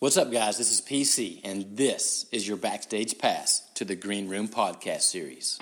[0.00, 0.56] What's up, guys?
[0.56, 5.58] This is PC, and this is your backstage pass to the Green Room podcast series.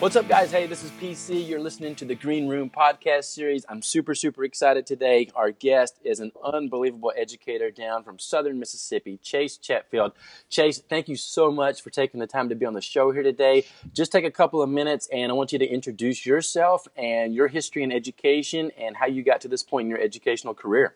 [0.00, 0.52] What's up, guys?
[0.52, 1.48] Hey, this is PC.
[1.48, 3.66] You're listening to the Green Room podcast series.
[3.68, 5.28] I'm super, super excited today.
[5.34, 10.12] Our guest is an unbelievable educator down from southern Mississippi, Chase Chatfield.
[10.48, 13.24] Chase, thank you so much for taking the time to be on the show here
[13.24, 13.64] today.
[13.92, 17.48] Just take a couple of minutes, and I want you to introduce yourself and your
[17.48, 20.94] history in education and how you got to this point in your educational career.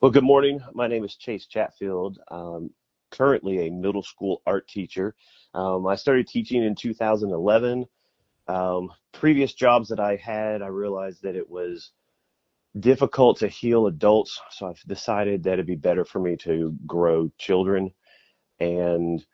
[0.00, 0.62] Well, good morning.
[0.72, 2.18] My name is Chase Chatfield.
[2.28, 2.70] Um,
[3.10, 5.14] currently a middle school art teacher
[5.54, 7.86] um, I started teaching in 2011.
[8.46, 11.92] Um, previous jobs that I had, I realized that it was
[12.78, 17.30] difficult to heal adults, so I've decided that it'd be better for me to grow
[17.38, 17.90] children.
[18.60, 19.24] And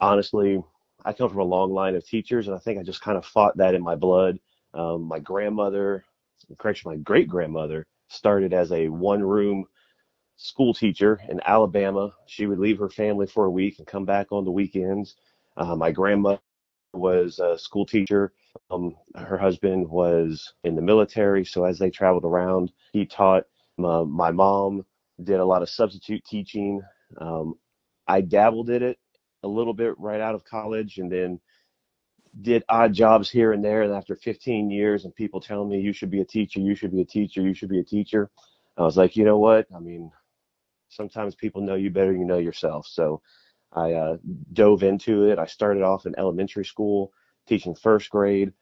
[0.00, 0.62] honestly,
[1.04, 3.24] I come from a long line of teachers, and I think I just kind of
[3.24, 4.38] fought that in my blood.
[4.74, 6.04] Um, my grandmother,
[6.58, 9.64] correction, my great grandmother started as a one room
[10.42, 12.12] school teacher in Alabama.
[12.26, 15.14] She would leave her family for a week and come back on the weekends.
[15.56, 16.36] Uh, my grandma
[16.92, 18.32] was a school teacher.
[18.70, 23.44] Um, her husband was in the military, so as they traveled around, he taught.
[23.82, 24.84] Uh, my mom
[25.24, 26.82] did a lot of substitute teaching.
[27.18, 27.54] Um,
[28.06, 28.98] I dabbled in it
[29.42, 31.40] a little bit right out of college, and then
[32.42, 33.82] did odd jobs here and there.
[33.82, 36.92] And after 15 years, and people telling me you should be a teacher, you should
[36.92, 38.30] be a teacher, you should be a teacher,
[38.76, 39.66] I was like, you know what?
[39.74, 40.10] I mean,
[40.92, 42.86] sometimes people know you better than you know yourself.
[42.86, 43.22] So
[43.72, 44.16] I uh,
[44.52, 45.38] dove into it.
[45.38, 47.12] I started off in elementary school
[47.46, 48.52] teaching first grade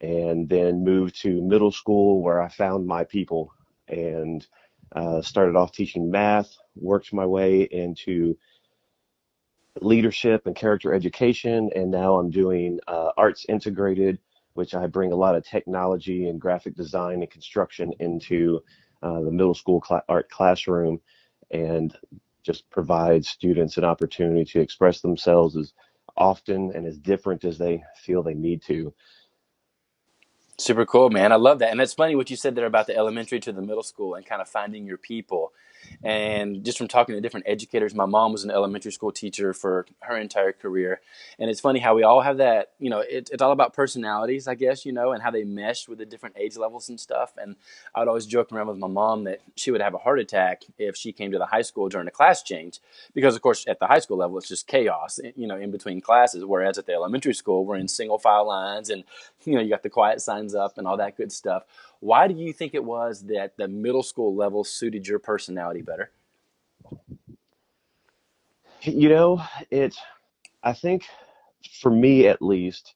[0.00, 3.52] and then moved to middle school where I found my people
[3.88, 4.46] and
[4.94, 8.36] uh, started off teaching math, worked my way into
[9.80, 14.18] leadership and character education, and now I'm doing uh, arts integrated,
[14.54, 18.60] which I bring a lot of technology and graphic design and construction into
[19.02, 21.00] uh, the middle school cl- art classroom
[21.50, 21.96] and
[22.42, 25.72] just provide students an opportunity to express themselves as
[26.16, 28.92] often and as different as they feel they need to.
[30.58, 31.32] Super cool, man.
[31.32, 31.70] I love that.
[31.70, 34.24] And it's funny what you said there about the elementary to the middle school and
[34.24, 35.52] kind of finding your people.
[36.02, 39.86] And just from talking to different educators, my mom was an elementary school teacher for
[40.00, 41.00] her entire career.
[41.38, 44.46] And it's funny how we all have that, you know, it, it's all about personalities,
[44.46, 47.32] I guess, you know, and how they mesh with the different age levels and stuff.
[47.36, 47.56] And
[47.94, 50.62] I would always joke around with my mom that she would have a heart attack
[50.78, 52.80] if she came to the high school during a class change.
[53.14, 55.70] Because, of course, at the high school level, it's just chaos, eh, you know, in
[55.70, 56.44] between classes.
[56.44, 59.04] Whereas at the elementary school, we're in single file lines and,
[59.44, 61.64] you know, you got the quiet signs up and all that good stuff.
[62.00, 66.10] Why do you think it was that the middle school level suited your personality better?
[68.82, 69.96] You know, it,
[70.62, 71.06] I think
[71.80, 72.94] for me at least,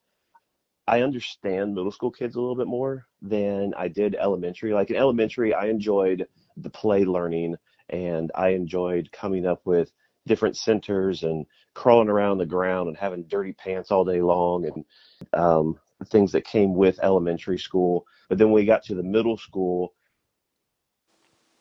[0.86, 4.72] I understand middle school kids a little bit more than I did elementary.
[4.72, 7.56] Like in elementary, I enjoyed the play learning
[7.88, 9.92] and I enjoyed coming up with
[10.26, 14.84] different centers and crawling around the ground and having dirty pants all day long and
[15.32, 18.06] um, things that came with elementary school.
[18.28, 19.94] But then we got to the middle school,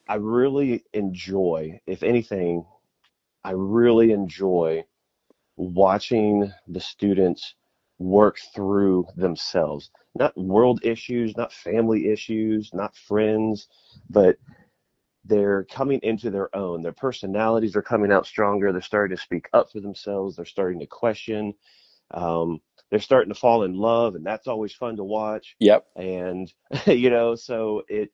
[0.07, 2.65] I really enjoy, if anything,
[3.43, 4.83] I really enjoy
[5.55, 7.55] watching the students
[7.99, 9.91] work through themselves.
[10.15, 13.67] Not world issues, not family issues, not friends,
[14.09, 14.37] but
[15.25, 16.81] they're coming into their own.
[16.81, 18.71] Their personalities are coming out stronger.
[18.71, 20.35] They're starting to speak up for themselves.
[20.35, 21.53] They're starting to question.
[22.11, 25.55] Um, they're starting to fall in love, and that's always fun to watch.
[25.59, 25.85] Yep.
[25.95, 26.51] And
[26.87, 28.11] you know, so it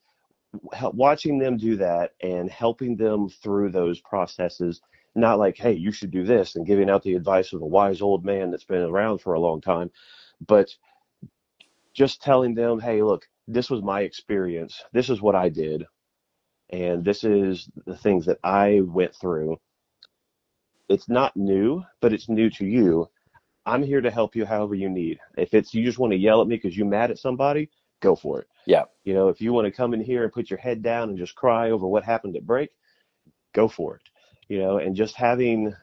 [0.94, 4.82] watching them do that and helping them through those processes
[5.16, 8.02] not like hey you should do this and giving out the advice of a wise
[8.02, 9.90] old man that's been around for a long time
[10.46, 10.70] but
[11.94, 15.86] just telling them hey look this was my experience this is what i did
[16.72, 19.58] and this is the things that i went through
[20.90, 23.08] it's not new but it's new to you
[23.66, 25.20] I'm here to help you however you need.
[25.38, 27.70] If it's you just want to yell at me because you're mad at somebody,
[28.02, 28.48] go for it.
[28.66, 28.84] Yeah.
[29.04, 31.18] You know, if you want to come in here and put your head down and
[31.18, 32.70] just cry over what happened at break,
[33.54, 34.02] go for it.
[34.48, 35.74] You know, and just having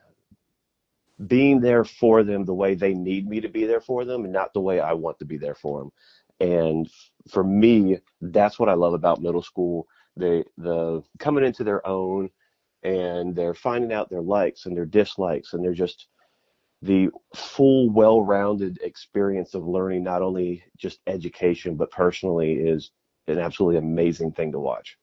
[1.27, 4.33] being there for them the way they need me to be there for them and
[4.33, 5.91] not the way I want to be there for them.
[6.39, 6.89] And
[7.29, 9.87] for me, that's what I love about middle school.
[10.15, 12.29] They the coming into their own
[12.83, 16.07] and they're finding out their likes and their dislikes and they're just
[16.83, 22.91] the full, well-rounded experience of learning not only just education but personally is
[23.27, 24.97] an absolutely amazing thing to watch.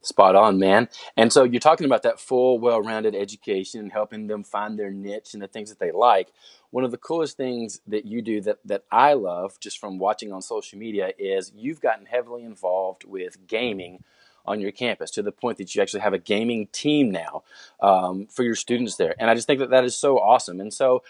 [0.00, 0.88] Spot on, man.
[1.16, 5.34] And so you're talking about that full, well-rounded education, and helping them find their niche
[5.34, 6.28] and the things that they like.
[6.70, 10.32] one of the coolest things that you do that, that I love just from watching
[10.32, 14.02] on social media is you've gotten heavily involved with gaming
[14.46, 17.42] on your campus to the point that you actually have a gaming team now
[17.80, 19.14] um, for your students there.
[19.18, 20.60] And I just think that that is so awesome.
[20.60, 21.02] And so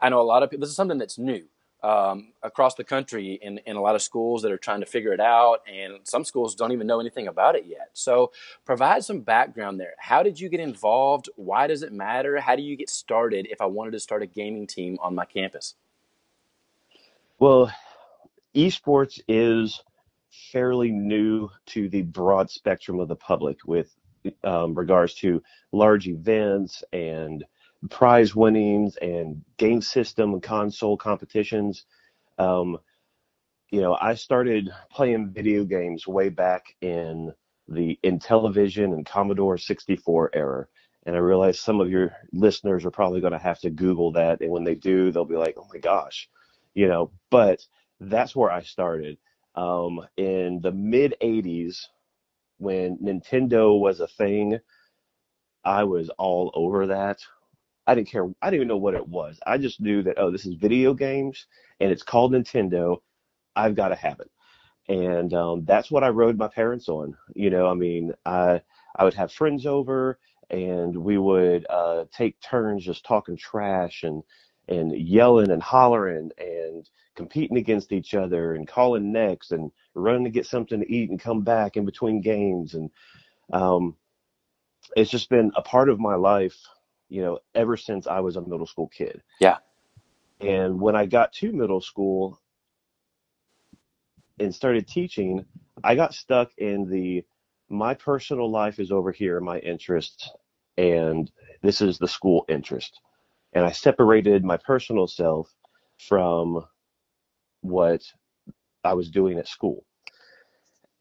[0.00, 1.44] I know a lot of people, this is something that's new.
[1.82, 5.12] Um, across the country in, in a lot of schools that are trying to figure
[5.12, 7.90] it out, and some schools don't even know anything about it yet.
[7.92, 8.32] So,
[8.64, 9.92] provide some background there.
[9.98, 11.28] How did you get involved?
[11.36, 12.40] Why does it matter?
[12.40, 15.26] How do you get started if I wanted to start a gaming team on my
[15.26, 15.74] campus?
[17.38, 17.70] Well,
[18.54, 19.82] esports is
[20.52, 23.94] fairly new to the broad spectrum of the public with
[24.44, 25.42] um, regards to
[25.72, 27.44] large events and
[27.90, 31.84] prize winnings and game system and console competitions.
[32.38, 32.78] Um,
[33.70, 37.32] you know, I started playing video games way back in
[37.68, 40.66] the Intellivision and Commodore 64 era.
[41.04, 44.40] And I realize some of your listeners are probably going to have to Google that.
[44.40, 46.28] And when they do, they'll be like, oh my gosh,
[46.74, 47.64] you know, but
[48.00, 49.18] that's where I started.
[49.56, 51.78] Um, in the mid 80s,
[52.58, 54.58] when Nintendo was a thing,
[55.64, 57.18] I was all over that.
[57.86, 58.26] I didn't care.
[58.42, 59.38] I didn't even know what it was.
[59.46, 61.46] I just knew that, oh, this is video games
[61.80, 62.98] and it's called Nintendo.
[63.54, 64.30] I've got to have it.
[64.88, 67.16] And um, that's what I rode my parents on.
[67.34, 68.60] You know, I mean, I,
[68.96, 70.18] I would have friends over
[70.50, 74.22] and we would uh, take turns just talking trash and,
[74.68, 80.30] and yelling and hollering and competing against each other and calling next and running to
[80.30, 82.74] get something to eat and come back in between games.
[82.74, 82.90] And
[83.52, 83.96] um,
[84.96, 86.56] it's just been a part of my life,
[87.08, 89.22] you know, ever since I was a middle school kid.
[89.40, 89.58] Yeah.
[90.40, 92.40] And when I got to middle school
[94.38, 95.44] and started teaching,
[95.84, 97.24] I got stuck in the
[97.68, 100.30] my personal life is over here, my interests,
[100.76, 101.30] and
[101.62, 103.00] this is the school interest.
[103.56, 105.50] And I separated my personal self
[105.96, 106.62] from
[107.62, 108.02] what
[108.84, 109.86] I was doing at school.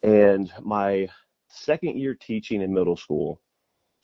[0.01, 1.09] And my
[1.49, 3.41] second year teaching in middle school,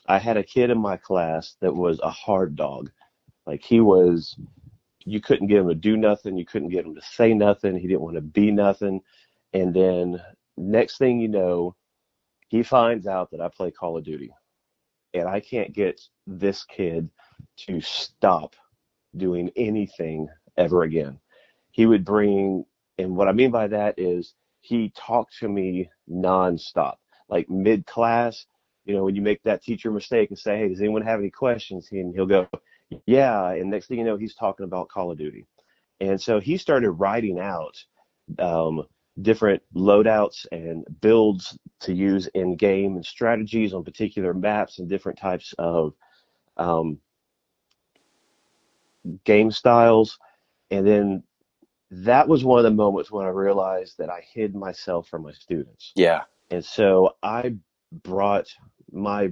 [0.06, 2.92] I had a kid in my class that was a hard dog.
[3.46, 4.36] Like he was,
[5.06, 6.36] you couldn't get him to do nothing.
[6.36, 7.78] You couldn't get him to say nothing.
[7.78, 9.00] He didn't want to be nothing.
[9.54, 10.22] And then
[10.58, 11.78] next thing you know,
[12.50, 14.34] he finds out that I play Call of Duty.
[15.14, 17.10] And I can't get this kid
[17.58, 18.56] to stop
[19.16, 20.28] doing anything
[20.58, 21.20] ever again
[21.72, 22.66] he would bring,
[22.98, 26.96] and what I mean by that is he talked to me nonstop,
[27.30, 28.46] like mid class.
[28.86, 31.30] You know, when you make that teacher mistake and say, "Hey, does anyone have any
[31.30, 32.48] questions?" and he'll go,
[33.06, 35.48] "Yeah," and next thing you know, he's talking about Call of Duty,
[36.00, 37.84] and so he started writing out
[38.40, 38.84] um,
[39.22, 45.20] different loadouts and builds to use in game and strategies on particular maps and different
[45.20, 45.94] types of
[46.58, 47.00] um,
[49.24, 50.18] game styles,
[50.70, 51.24] and then
[51.92, 55.34] that was one of the moments when I realized that I hid myself from my
[55.34, 55.92] students.
[55.96, 56.22] Yeah.
[56.50, 57.56] And so I
[58.04, 58.48] brought
[58.92, 59.32] my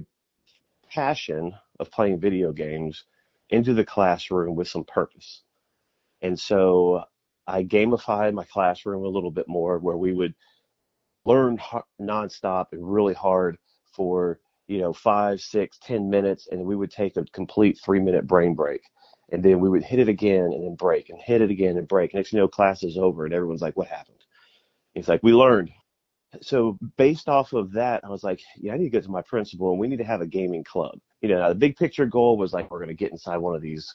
[0.90, 3.04] passion of playing video games
[3.48, 5.42] into the classroom with some purpose.
[6.22, 7.04] And so
[7.46, 10.34] I gamified my classroom a little bit more where we would
[11.24, 11.58] learn
[12.00, 13.56] nonstop and really hard
[13.92, 14.38] for,
[14.68, 18.54] you know, five, six, ten minutes, and we would take a complete three minute brain
[18.54, 18.82] break
[19.32, 21.88] and then we would hit it again and then break and hit it again and
[21.88, 22.14] break.
[22.14, 24.24] Next you know, class is over and everyone's like, "What happened?"
[24.94, 25.70] It's like we learned.
[26.42, 29.22] So based off of that, I was like, "Yeah, I need to get to my
[29.22, 32.38] principal, and we need to have a gaming club." You know, the big picture goal
[32.38, 33.94] was like, we're to get inside one of these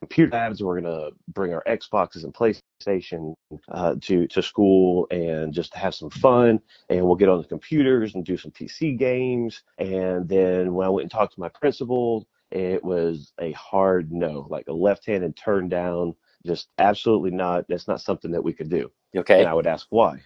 [0.00, 0.62] computer labs.
[0.62, 3.34] We're to bring our Xboxes and PlayStation
[3.68, 6.60] uh, to to school and just have some fun.
[6.90, 9.62] And we'll get on the computers and do some PC games.
[9.78, 14.46] And then when I went and talked to my principal, it was a hard no,
[14.50, 16.14] like a left-handed turn down.
[16.44, 17.66] Just absolutely not.
[17.68, 18.90] That's not something that we could do.
[19.16, 19.40] Okay.
[19.40, 20.20] And I would ask why.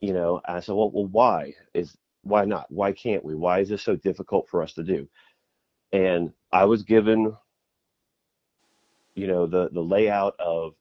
[0.00, 2.70] You know, I said, well, well, why is why not?
[2.70, 3.34] Why can't we?
[3.34, 5.08] Why is this so difficult for us to do?
[5.92, 7.36] And I was given,
[9.14, 10.74] you know, the the layout of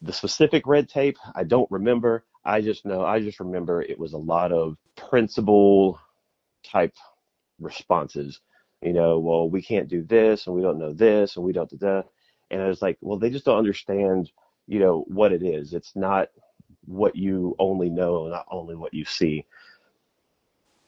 [0.00, 1.18] the specific red tape.
[1.34, 2.24] I don't remember.
[2.44, 3.04] I just know.
[3.04, 6.00] I just remember it was a lot of principle
[6.64, 6.94] type
[7.60, 8.40] responses
[8.82, 11.70] you know, well, we can't do this and we don't know this and we don't
[11.70, 12.06] do that.
[12.50, 14.30] And I was like, well, they just don't understand,
[14.66, 15.72] you know, what it is.
[15.72, 16.28] It's not
[16.86, 19.46] what you only know, not only what you see.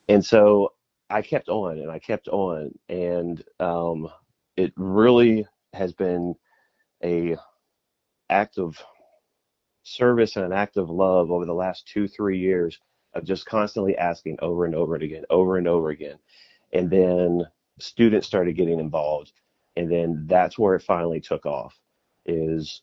[0.09, 0.73] And so
[1.09, 2.77] I kept on and I kept on.
[2.89, 4.09] And um,
[4.57, 6.35] it really has been
[7.03, 7.37] a
[8.31, 8.83] act of
[9.83, 12.79] service and an act of love over the last two, three years
[13.15, 16.19] of just constantly asking over and over and again, over and over again.
[16.73, 17.47] And then
[17.79, 19.33] students started getting involved.
[19.77, 21.79] and then that's where it finally took off.
[22.27, 22.83] Is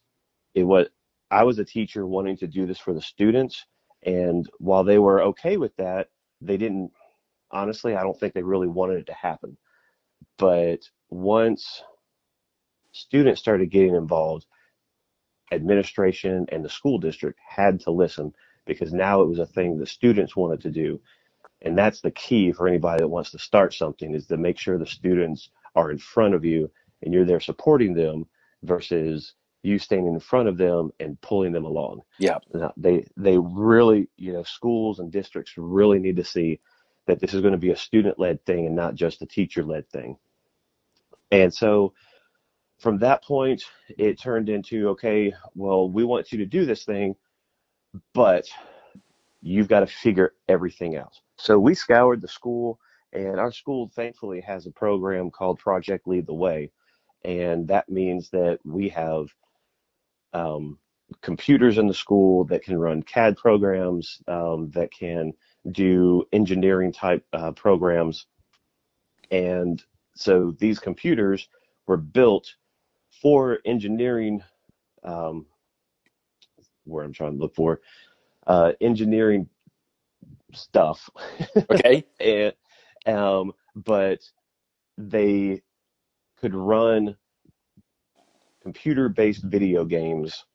[0.53, 0.89] it what
[1.29, 3.65] I was a teacher wanting to do this for the students,
[4.03, 6.09] and while they were okay with that,
[6.41, 6.91] they didn't.
[7.51, 9.57] Honestly, I don't think they really wanted it to happen.
[10.37, 10.79] But
[11.09, 11.83] once
[12.91, 14.45] students started getting involved,
[15.51, 18.33] administration and the school district had to listen
[18.65, 21.01] because now it was a thing the students wanted to do.
[21.61, 24.77] And that's the key for anybody that wants to start something is to make sure
[24.77, 26.71] the students are in front of you
[27.03, 28.25] and you're there supporting them
[28.63, 32.01] versus you standing in front of them and pulling them along.
[32.17, 32.39] Yeah.
[32.53, 36.59] Now, they they really, you know, schools and districts really need to see
[37.05, 39.63] that this is going to be a student led thing and not just a teacher
[39.63, 40.17] led thing.
[41.31, 41.93] And so
[42.79, 47.15] from that point, it turned into okay, well, we want you to do this thing,
[48.13, 48.47] but
[49.41, 51.13] you've got to figure everything out.
[51.41, 52.79] So we scoured the school,
[53.13, 56.69] and our school thankfully has a program called Project Lead the Way.
[57.25, 59.25] And that means that we have
[60.33, 60.77] um,
[61.21, 65.33] computers in the school that can run CAD programs, um, that can
[65.71, 68.27] do engineering type uh, programs.
[69.31, 69.83] And
[70.15, 71.49] so these computers
[71.87, 72.53] were built
[73.19, 74.43] for engineering,
[75.03, 75.47] um,
[76.83, 77.81] where I'm trying to look for,
[78.45, 79.49] uh, engineering
[80.55, 81.09] stuff.
[81.69, 82.05] Okay.
[82.19, 82.53] and,
[83.07, 84.19] um, but
[84.97, 85.61] they
[86.39, 87.15] could run
[88.61, 90.45] computer based video games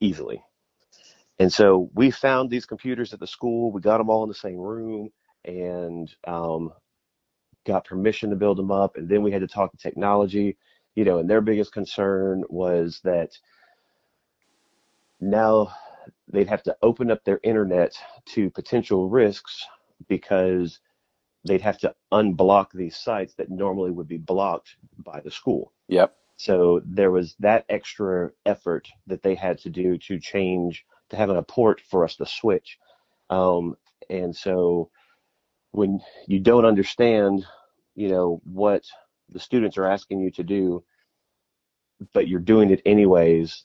[0.00, 0.42] easily.
[1.38, 3.72] And so we found these computers at the school.
[3.72, 5.10] We got them all in the same room
[5.44, 6.72] and um,
[7.66, 8.96] got permission to build them up.
[8.96, 10.56] And then we had to talk to technology,
[10.94, 13.36] you know, and their biggest concern was that
[15.20, 15.74] now
[16.32, 17.96] they'd have to open up their internet
[18.26, 19.64] to potential risks
[20.08, 20.80] because
[21.46, 25.72] they'd have to unblock these sites that normally would be blocked by the school.
[25.88, 26.16] Yep.
[26.36, 31.36] So there was that extra effort that they had to do to change to having
[31.36, 32.78] a port for us to switch.
[33.30, 33.76] Um,
[34.10, 34.90] and so
[35.70, 37.46] when you don't understand,
[37.94, 38.84] you know, what
[39.28, 40.84] the students are asking you to do,
[42.12, 43.64] but you're doing it anyways,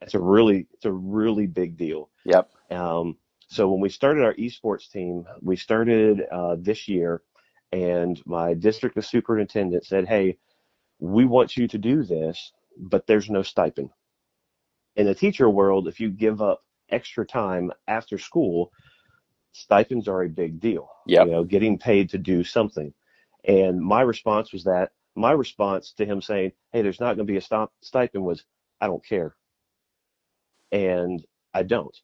[0.00, 2.10] it's a really it's a really big deal.
[2.24, 2.50] Yep.
[2.70, 3.16] Um,
[3.48, 7.22] so when we started our esports team, we started uh, this year,
[7.72, 10.38] and my district superintendent said, "Hey,
[10.98, 13.90] we want you to do this, but there's no stipend."
[14.96, 18.72] In the teacher world, if you give up extra time after school,
[19.52, 20.88] stipends are a big deal.
[21.06, 21.26] Yep.
[21.26, 22.92] You know, getting paid to do something.
[23.44, 27.32] And my response was that my response to him saying, "Hey, there's not going to
[27.32, 28.44] be a stop stipend," was,
[28.80, 29.34] "I don't care,"
[30.72, 31.24] and
[31.54, 31.96] I don't.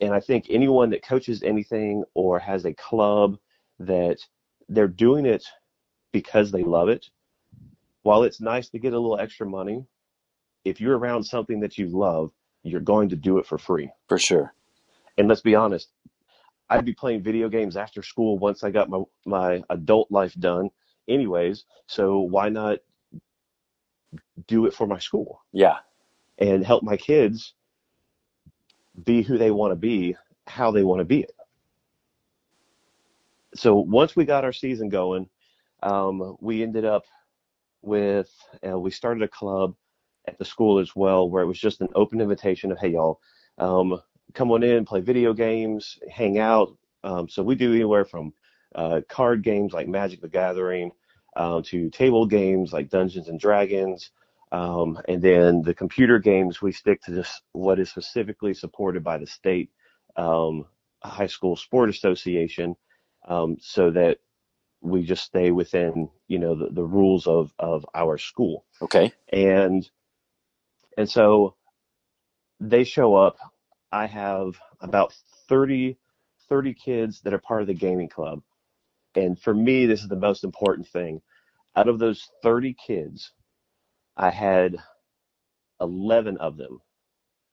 [0.00, 3.38] And I think anyone that coaches anything or has a club
[3.78, 4.18] that
[4.68, 5.44] they're doing it
[6.12, 7.10] because they love it,
[8.02, 9.84] while it's nice to get a little extra money,
[10.64, 13.90] if you're around something that you love, you're going to do it for free.
[14.08, 14.54] For sure.
[15.18, 15.88] And let's be honest,
[16.68, 20.70] I'd be playing video games after school once I got my, my adult life done,
[21.08, 21.64] anyways.
[21.86, 22.78] So why not
[24.46, 25.76] do it for my school Yeah.
[26.40, 27.54] And help my kids
[29.04, 30.16] be who they want to be,
[30.46, 31.32] how they want to be it?
[33.54, 35.28] So once we got our season going,
[35.82, 37.04] um, we ended up
[37.82, 38.30] with,
[38.66, 39.74] uh, we started a club
[40.28, 43.20] at the school as well, where it was just an open invitation of, hey, y'all,
[43.58, 44.00] um,
[44.34, 46.76] come on in, play video games, hang out.
[47.02, 48.32] Um, so we do anywhere from
[48.74, 50.92] uh, card games like Magic the Gathering
[51.36, 54.10] uh, to table games like Dungeons and Dragons.
[54.52, 59.18] Um, and then the computer games, we stick to just what is specifically supported by
[59.18, 59.70] the state
[60.16, 60.66] um,
[61.02, 62.76] high school sport association
[63.28, 64.18] um, so that
[64.80, 68.64] we just stay within, you know, the, the rules of, of our school.
[68.82, 69.12] Okay.
[69.32, 69.88] And
[70.96, 71.54] and so
[72.60, 73.38] they show up.
[73.92, 75.14] I have about
[75.48, 75.96] 30,
[76.48, 78.42] 30 kids that are part of the gaming club.
[79.14, 81.22] And for me, this is the most important thing.
[81.76, 83.32] Out of those 30 kids,
[84.16, 84.76] I had
[85.80, 86.80] 11 of them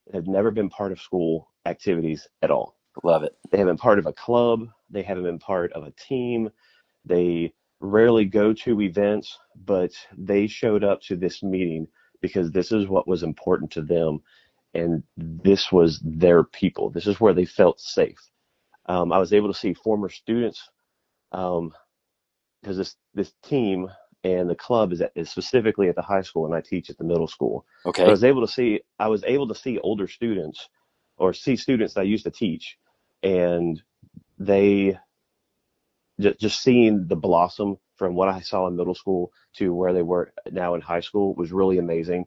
[0.07, 2.77] that have never been part of school activities at all.
[3.03, 3.33] Love it.
[3.51, 4.67] They haven't been part of a club.
[4.89, 6.49] They haven't been part of a team.
[7.05, 11.87] They rarely go to events, but they showed up to this meeting
[12.21, 14.21] because this is what was important to them.
[14.73, 16.89] And this was their people.
[16.89, 18.19] This is where they felt safe.
[18.87, 20.69] Um, I was able to see former students
[21.31, 21.73] um,
[22.61, 23.89] because this, this team
[24.27, 26.97] and the club is, at, is specifically at the high school and I teach at
[26.97, 27.65] the middle school.
[27.85, 28.03] Okay.
[28.03, 30.69] I was able to see I was able to see older students
[31.17, 32.77] or see students that I used to teach
[33.23, 33.81] and
[34.37, 34.97] they
[36.19, 40.03] just, just seeing the blossom from what I saw in middle school to where they
[40.03, 42.25] were now in high school was really amazing.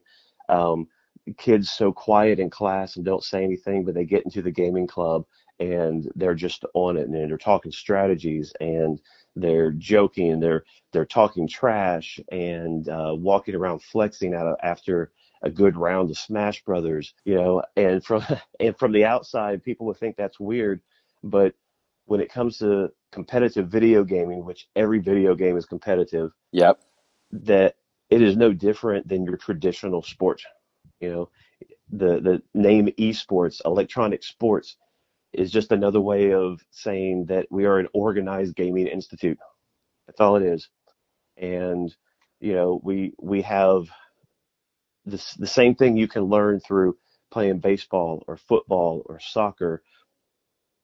[0.49, 0.89] Um,
[1.37, 4.87] kids so quiet in class and don't say anything, but they get into the gaming
[4.87, 5.25] club
[5.61, 9.01] and they're just on it and they're talking strategies and
[9.37, 15.13] they're joking and they're they're talking trash and uh, walking around flexing out of, after
[15.43, 18.25] a good round of Smash Brothers, you know, and from
[18.61, 20.81] and from the outside, people would think that's weird,
[21.23, 21.55] but
[22.07, 26.81] when it comes to competitive video gaming, which every video game is competitive, Yep.
[27.33, 27.77] that
[28.11, 30.43] it is no different than your traditional sport.
[31.01, 31.29] You know,
[31.91, 34.77] the the name esports, electronic sports,
[35.33, 39.39] is just another way of saying that we are an organized gaming institute.
[40.07, 40.69] That's all it is.
[41.37, 41.95] And
[42.41, 43.89] you know, we we have
[45.05, 46.97] this the same thing you can learn through
[47.31, 49.83] playing baseball or football or soccer,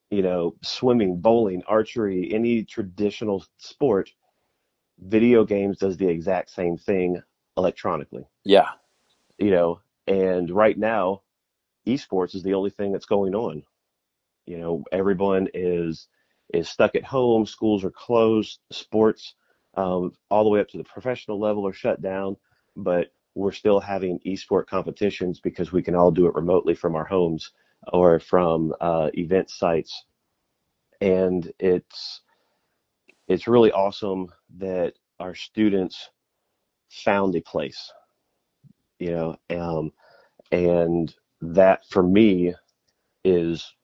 [0.09, 4.09] you know, swimming, bowling, archery, any traditional sport.
[4.99, 7.21] Video games does the exact same thing
[7.55, 8.25] electronically.
[8.43, 8.69] Yeah.
[9.37, 11.21] You know, and right now,
[11.85, 13.63] esports is the only thing that's going on.
[14.47, 16.07] You know, everyone is
[16.53, 17.45] is stuck at home.
[17.45, 18.59] Schools are closed.
[18.71, 19.35] Sports,
[19.75, 22.37] um, all the way up to the professional level, are shut down.
[22.75, 27.05] But we're still having esport competitions because we can all do it remotely from our
[27.05, 27.51] homes
[27.93, 30.05] or from uh, event sites,
[31.01, 32.21] and it's
[33.27, 36.09] it's really awesome that our students
[36.89, 37.91] found a place.
[38.99, 39.91] You know, um,
[40.51, 42.55] and that for me
[43.25, 43.75] is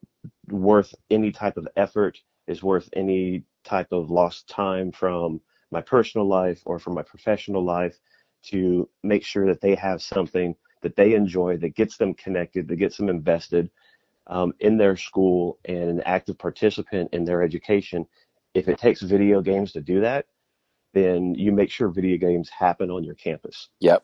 [0.49, 5.39] worth any type of effort, is worth any type of lost time from
[5.71, 7.97] my personal life or from my professional life
[8.43, 12.75] to make sure that they have something that they enjoy that gets them connected, that
[12.75, 13.69] gets them invested
[14.27, 18.05] um, in their school and an active participant in their education.
[18.53, 20.25] If it takes video games to do that,
[20.93, 23.69] then you make sure video games happen on your campus.
[23.79, 24.03] Yep.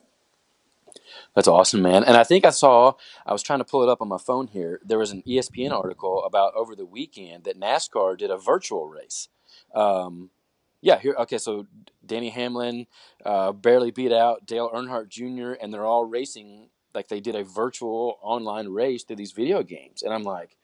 [1.34, 2.04] That's awesome, man.
[2.04, 2.94] And I think I saw,
[3.26, 4.80] I was trying to pull it up on my phone here.
[4.84, 9.28] There was an ESPN article about over the weekend that NASCAR did a virtual race.
[9.74, 10.30] Um,
[10.82, 11.66] yeah, here, okay, so
[12.04, 12.86] Denny Hamlin
[13.24, 17.44] uh, barely beat out Dale Earnhardt Jr., and they're all racing like they did a
[17.44, 20.02] virtual online race through these video games.
[20.02, 20.56] And I'm like,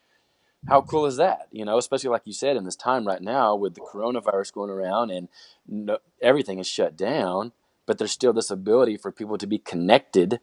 [0.69, 1.47] how cool is that?
[1.53, 4.71] You know, especially like you said, in this time right now with the coronavirus going
[4.71, 5.29] around and
[5.67, 7.53] no, everything is shut down
[7.87, 10.41] but there's still this ability for people to be connected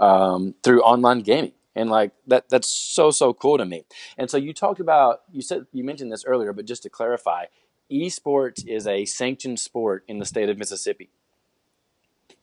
[0.00, 3.84] um, through online gaming and like that that's so so cool to me
[4.18, 7.46] and so you talked about you said you mentioned this earlier but just to clarify
[7.92, 11.10] esports is a sanctioned sport in the state of mississippi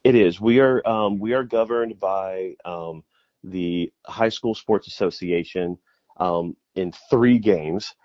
[0.04, 0.42] It is.
[0.42, 3.06] We are um, we are governed by um,
[3.46, 5.78] the High School Sports Association
[6.18, 7.96] um, in three games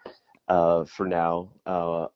[0.48, 1.52] uh, for now.
[1.66, 2.08] Uh,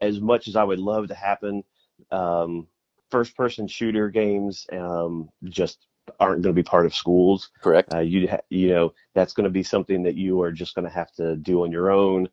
[0.00, 1.64] as much as I would love to happen,
[2.12, 2.68] um,
[3.10, 5.86] first person shooter games um, just
[6.20, 7.50] aren't going to be part of schools.
[7.62, 10.74] correct Uh, you ha- you know that's going to be something that you are just
[10.74, 12.28] going to have to do on your own,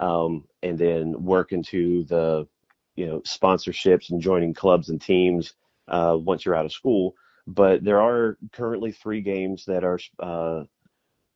[0.00, 2.46] um, and then work into the
[2.96, 5.54] you know sponsorships and joining clubs and teams
[5.88, 7.14] uh, once you're out of school.
[7.46, 10.64] But there are currently three games that are uh,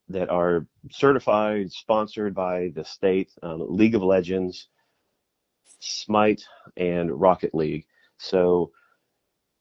[0.09, 4.69] that are certified, sponsored by the state: um, League of Legends,
[5.81, 6.45] Smite,
[6.77, 7.87] and Rocket League.
[8.19, 8.73] So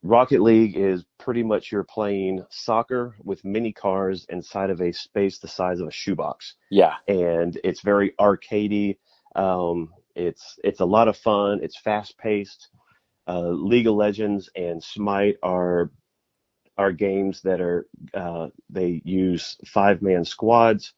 [0.04, 5.40] Rocket League is pretty much you're playing soccer with mini cars inside of a space
[5.40, 8.98] the size of a shoebox, yeah and it's very arcadey.
[9.36, 11.60] Um, it's it's a lot of fun.
[11.64, 12.70] It's fast paced.
[13.28, 15.90] Uh, League of Legends and Smite are
[16.78, 20.94] are games that are uh, they use five man squads,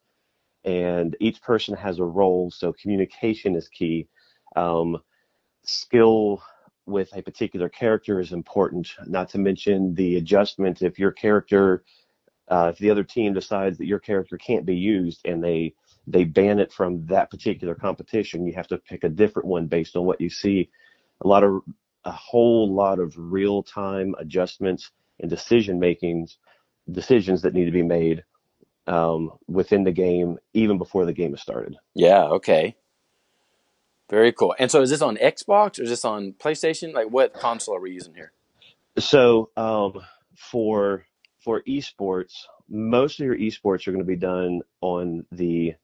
[0.63, 2.49] and each person has a role.
[2.49, 4.07] So communication is key.
[4.55, 4.97] Um,
[5.63, 6.41] skill
[6.85, 11.83] with a particular character is important, not to mention the adjustment if your character,
[12.49, 15.73] uh, if the other team decides that your character can't be used and they
[16.07, 19.95] they ban it from that particular competition, you have to pick a different one based
[19.95, 20.69] on what you see.
[21.21, 21.61] A lot of
[22.03, 26.37] a whole lot of real time adjustments and decision makings
[26.91, 28.23] decisions that need to be made
[28.87, 31.75] um, within the game even before the game is started.
[31.95, 32.75] yeah okay
[34.09, 34.55] very cool.
[34.59, 36.93] And so is this on xbox or is this on playstation?
[36.93, 38.31] Like what console are we using here?
[38.97, 40.01] So um,
[40.35, 41.05] for
[41.43, 42.33] for esports,
[42.69, 45.75] most of your esports are going to be done on the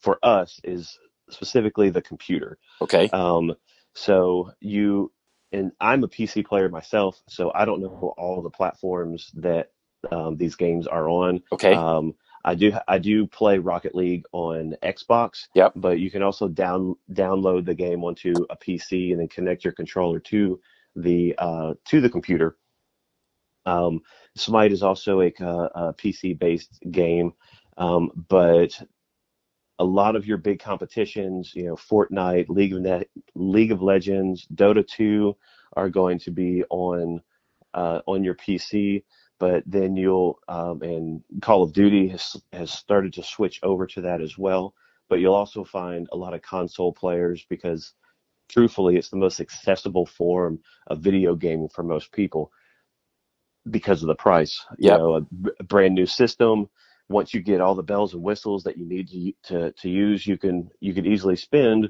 [0.00, 0.98] for us is
[1.30, 2.58] specifically the computer.
[2.80, 3.08] okay.
[3.08, 3.54] Um,
[3.94, 5.12] so you
[5.52, 9.70] and I'm a PC player myself, so I don't know all the platforms that
[10.10, 11.42] um, these games are on.
[11.52, 11.72] okay.
[11.72, 12.14] Um,
[12.46, 15.72] I do I do play Rocket League on Xbox, Yep.
[15.76, 19.72] but you can also down download the game onto a PC and then connect your
[19.74, 20.60] controller to
[20.94, 22.56] the uh, to the computer.
[23.66, 24.00] Um,
[24.36, 27.32] Smite is also a, a PC-based game,
[27.78, 28.80] um, but
[29.80, 34.46] a lot of your big competitions, you know, Fortnite, League of Net, League of Legends,
[34.54, 35.36] Dota 2,
[35.76, 37.20] are going to be on
[37.74, 39.02] uh, on your PC.
[39.38, 44.00] But then you'll um, and Call of Duty has has started to switch over to
[44.02, 44.74] that as well.
[45.08, 47.92] But you'll also find a lot of console players because,
[48.48, 52.50] truthfully, it's the most accessible form of video gaming for most people
[53.70, 54.64] because of the price.
[54.78, 54.98] You Yep.
[54.98, 55.22] know, a,
[55.60, 56.68] a brand new system.
[57.08, 60.26] Once you get all the bells and whistles that you need to to, to use,
[60.26, 61.88] you can you can easily spend,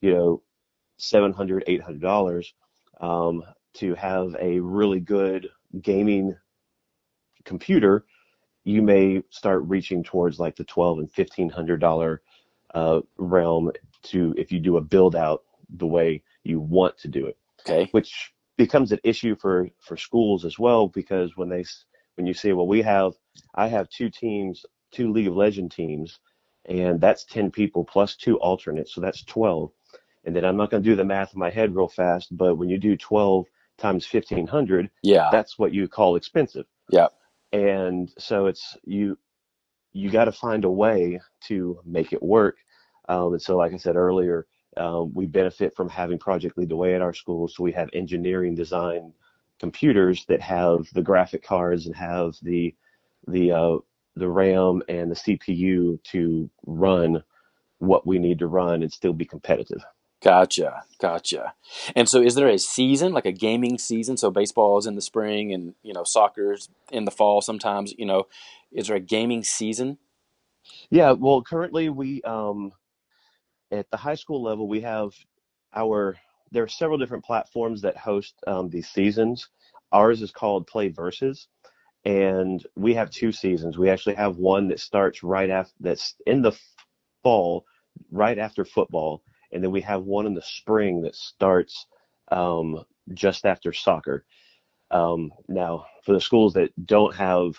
[0.00, 0.42] you know,
[0.98, 2.54] seven hundred, eight hundred dollars
[3.00, 3.42] um,
[3.74, 5.48] to have a really good
[5.80, 6.36] gaming
[7.44, 8.04] computer.
[8.64, 12.22] You may start reaching towards like the twelve and fifteen hundred dollar
[12.74, 13.70] uh, realm
[14.04, 15.42] to if you do a build out
[15.76, 17.88] the way you want to do it Okay.
[17.92, 21.64] which becomes an issue for for schools as well because when they
[22.16, 23.12] when you say well we have
[23.54, 26.18] I have two teams two League of Legend teams
[26.66, 29.70] and that's 10 people plus two alternates so that's 12
[30.24, 32.56] and then I'm not going to do the math in my head real fast but
[32.56, 33.46] when you do 12
[33.78, 35.28] times 1500 Yeah.
[35.30, 37.08] that's what you call expensive Yeah.
[37.52, 39.18] And so it's you
[39.92, 42.56] you got to find a way to make it work
[43.08, 46.76] um, and so like I said earlier um, we benefit from having Project Lead the
[46.76, 47.48] Way at our school.
[47.48, 49.12] So we have engineering design
[49.58, 52.74] computers that have the graphic cards and have the
[53.28, 53.76] the uh,
[54.16, 57.22] the RAM and the CPU to run
[57.78, 59.84] what we need to run and still be competitive.
[60.22, 60.84] Gotcha.
[61.00, 61.54] Gotcha.
[61.96, 64.16] And so is there a season, like a gaming season?
[64.16, 68.06] So baseball is in the spring and, you know, soccer's in the fall sometimes, you
[68.06, 68.26] know,
[68.72, 69.98] is there a gaming season?
[70.90, 72.72] Yeah, well, currently we um,
[73.70, 75.12] at the high school level we have
[75.74, 76.16] our
[76.52, 79.48] there are several different platforms that host um, these seasons.
[79.92, 81.48] Ours is called Play Versus,
[82.04, 83.78] and we have two seasons.
[83.78, 86.52] We actually have one that starts right after that's in the
[87.22, 87.66] fall,
[88.10, 91.86] right after football, and then we have one in the spring that starts
[92.30, 94.24] um, just after soccer.
[94.90, 97.58] Um, now, for the schools that don't have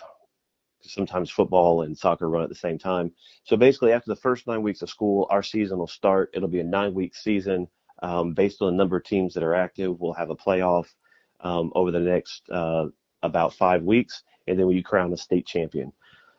[0.82, 3.12] sometimes football and soccer run at the same time,
[3.44, 6.30] so basically after the first nine weeks of school, our season will start.
[6.34, 7.68] It'll be a nine-week season
[8.02, 9.98] um, based on the number of teams that are active.
[9.98, 10.86] We'll have a playoff
[11.40, 12.86] um, over the next uh,
[13.22, 15.92] about five weeks, and then we crown a state champion.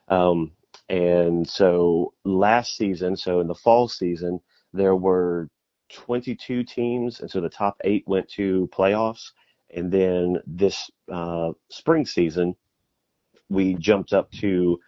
[0.07, 0.51] Um,
[0.89, 4.39] and so last season, so in the fall season,
[4.75, 5.49] there were
[5.93, 9.31] 22 teams, and so the top eight went to playoffs.
[9.73, 12.55] And then this uh, spring season,
[13.49, 14.79] we jumped up to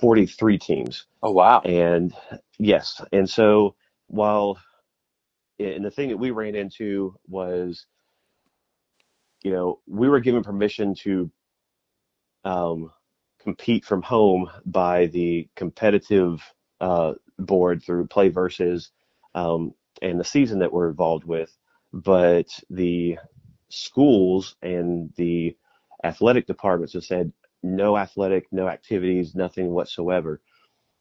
[0.00, 1.06] 43 teams.
[1.22, 1.60] Oh, wow.
[1.60, 2.14] And
[2.58, 3.74] yes, and so
[4.06, 4.58] while,
[5.58, 7.86] and the thing that we ran into was,
[9.42, 11.30] you know, we were given permission to
[12.44, 12.90] um,
[13.40, 16.42] compete from home by the competitive
[16.80, 18.90] uh, board through Play Versus
[19.38, 21.56] um, and the season that we're involved with,
[21.92, 23.18] but the
[23.68, 25.56] schools and the
[26.04, 30.40] athletic departments have said no athletic, no activities, nothing whatsoever.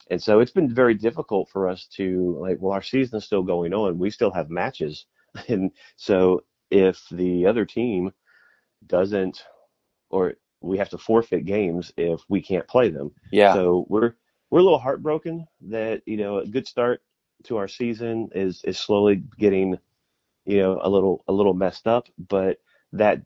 [0.10, 3.74] And so it's been very difficult for us to like, well, our season's still going
[3.74, 4.00] on.
[4.00, 5.06] We still have matches.
[5.50, 8.12] And so if the other team
[8.88, 9.44] doesn't,
[10.10, 13.12] or we have to forfeit games if we can't play them.
[13.32, 13.54] Yeah.
[13.54, 14.14] So we're
[14.50, 17.02] we're a little heartbroken that you know a good start
[17.44, 19.78] to our season is is slowly getting
[20.46, 22.60] you know a little a little messed up, but
[22.94, 23.22] that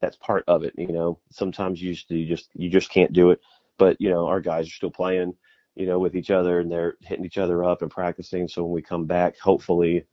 [0.00, 0.74] that's part of it.
[0.76, 3.40] You know, sometimes you just you just you just can't do it.
[3.78, 5.34] But you know, our guys are still playing,
[5.74, 8.48] you know, with each other and they're hitting each other up and practicing.
[8.48, 10.04] So when we come back, hopefully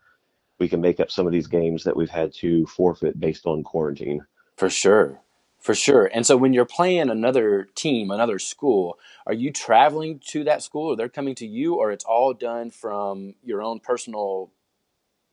[0.60, 3.64] we can make up some of these games that we've had to forfeit based on
[3.64, 4.26] quarantine.
[4.56, 5.22] For sure.
[5.60, 6.06] For sure.
[6.14, 10.92] And so when you're playing another team, another school, are you traveling to that school
[10.92, 14.52] or they're coming to you or it's all done from your own personal,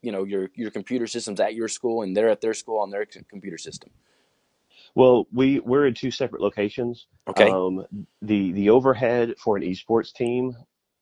[0.02, 2.90] you know, your your computer systems at your school and they're at their school on
[2.90, 3.90] their computer system?
[4.94, 7.06] Well, we we're in two separate locations.
[7.28, 7.50] Okay.
[7.50, 7.84] Um,
[8.22, 10.56] the the overhead for an esports team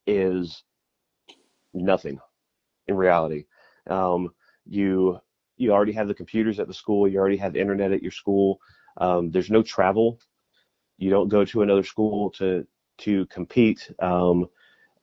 [0.05, 0.63] is
[1.73, 2.19] nothing
[2.87, 3.45] in reality.
[3.87, 4.33] Um,
[4.65, 5.19] you
[5.57, 7.07] you already have the computers at the school.
[7.07, 8.59] You already have the internet at your school.
[8.97, 10.19] Um, there's no travel.
[10.97, 12.65] You don't go to another school to
[12.99, 13.91] to compete.
[13.99, 14.47] Um,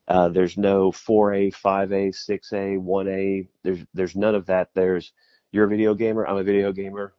[0.09, 3.49] uh, there's no 4A, 5A, 6A, 1A.
[3.63, 4.71] There's there's none of that.
[4.75, 5.13] There's
[5.53, 6.27] you're a video gamer.
[6.27, 7.15] I'm a video gamer.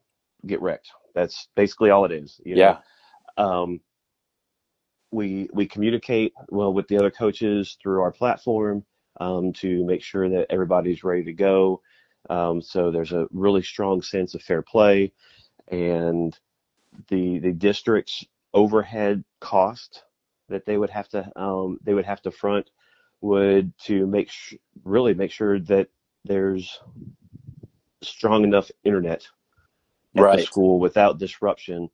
[0.45, 0.89] Get wrecked.
[1.13, 2.39] That's basically all it is.
[2.45, 2.61] You know?
[2.61, 2.77] Yeah.
[3.37, 3.81] um,
[5.11, 8.83] we we communicate well with the other coaches through our platform
[9.19, 11.81] um, to make sure that everybody's ready to go.
[12.29, 15.11] Um, so there's a really strong sense of fair play,
[15.67, 16.37] and
[17.07, 20.03] the the district's overhead cost
[20.49, 22.69] that they would have to um, they would have to front
[23.21, 25.87] would to make sh- really make sure that
[26.25, 26.79] there's
[28.03, 29.27] strong enough internet
[30.15, 31.89] at the school without disruption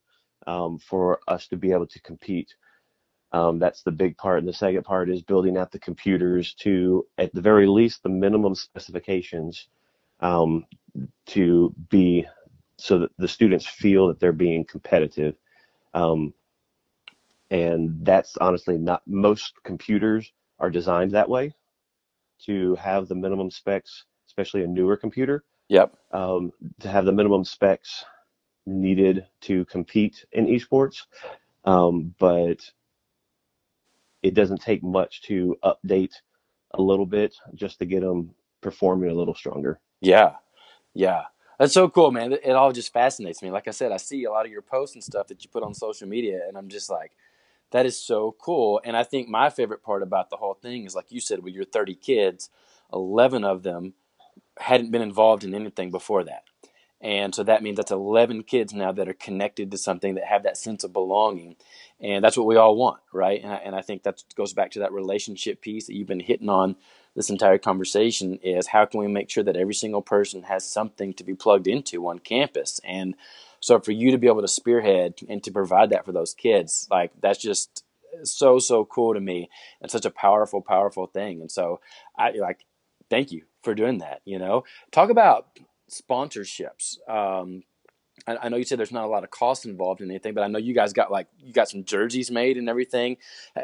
[0.47, 2.55] um, for us to be able to compete.
[3.33, 4.39] Um, that's the big part.
[4.39, 8.09] And the second part is building out the computers to, at the very least, the
[8.09, 9.67] minimum specifications
[10.21, 10.65] um,
[11.27, 12.25] to be
[12.77, 15.35] so that the students feel that they're being competitive.
[15.93, 16.33] Um,
[17.49, 21.53] and that's honestly not most computers are designed that way
[22.45, 25.97] to have the minimum specs, especially a newer computer, Yep.
[26.11, 28.05] um, to have the minimum specs
[28.65, 31.05] needed to compete in esports.
[31.65, 32.69] Um, but
[34.21, 36.13] it doesn't take much to update
[36.71, 39.79] a little bit just to get them performing a little stronger.
[40.01, 40.35] Yeah.
[40.93, 41.23] Yeah.
[41.57, 42.33] That's so cool, man.
[42.33, 43.49] It, all just fascinates me.
[43.51, 45.63] Like I said, I see a lot of your posts and stuff that you put
[45.63, 47.13] on social media, and I'm just like,
[47.71, 48.79] that is so cool.
[48.83, 51.53] And I think my favorite part about the whole thing is, like you said, with
[51.53, 52.49] your 30 kids,
[52.93, 53.93] 11 of them
[54.59, 56.43] hadn't been involved in anything before that.
[56.99, 60.43] And so that means that's 11 kids now that are connected to something that have
[60.43, 61.55] that sense of belonging.
[61.99, 63.41] And that's what we all want, right?
[63.43, 66.19] And I, and I think that goes back to that relationship piece that you've been
[66.19, 66.75] hitting on
[67.15, 71.13] this entire conversation is how can we make sure that every single person has something
[71.15, 72.79] to be plugged into on campus?
[72.83, 73.15] And
[73.59, 76.87] so for you to be able to spearhead and to provide that for those kids,
[76.89, 77.83] like that's just
[78.23, 79.49] so, so cool to me
[79.81, 81.41] and such a powerful, powerful thing.
[81.41, 81.79] And so
[82.17, 82.65] I like,
[83.09, 84.21] thank you for doing that.
[84.25, 85.47] You know, talk about
[85.89, 86.97] sponsorships.
[87.09, 87.63] Um,
[88.27, 90.43] I, I know you said there's not a lot of cost involved in anything, but
[90.43, 93.17] I know you guys got like you got some jerseys made and everything.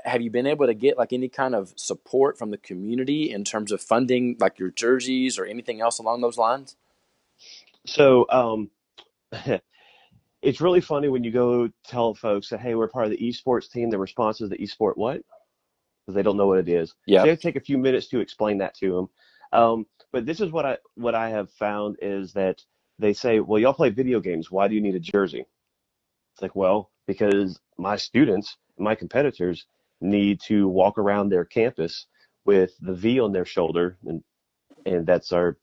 [0.05, 3.43] Have you been able to get like any kind of support from the community in
[3.43, 6.75] terms of funding, like your jerseys or anything else along those lines?
[7.85, 8.69] So um,
[10.41, 13.69] it's really funny when you go tell folks that, hey, we're part of the esports
[13.69, 13.89] team.
[13.89, 15.21] The response is the esport what?
[16.05, 16.89] Because they don't know what it is.
[16.89, 19.09] So Yeah, have to take a few minutes to explain that to them.
[19.53, 22.61] Um, but this is what I what I have found is that
[22.99, 24.51] they say, well, y'all play video games.
[24.51, 25.45] Why do you need a jersey?
[26.33, 29.65] It's like, well, because my students, my competitors,
[30.01, 32.07] need to walk around their campus
[32.45, 34.23] with the V on their shoulder, and
[34.85, 35.57] and that's our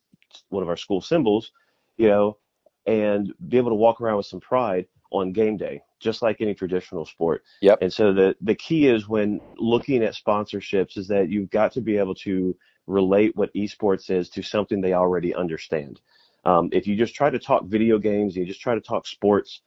[0.48, 1.50] one of our school symbols,
[1.96, 2.38] you know,
[2.86, 6.54] and be able to walk around with some pride on game day, just like any
[6.54, 7.42] traditional sport.
[7.60, 7.78] Yep.
[7.82, 11.80] And so the the key is when looking at sponsorships is that you've got to
[11.80, 12.56] be able to
[12.90, 16.00] relate what esports is to something they already understand.
[16.44, 19.60] Um, if you just try to talk video games, you just try to talk sports,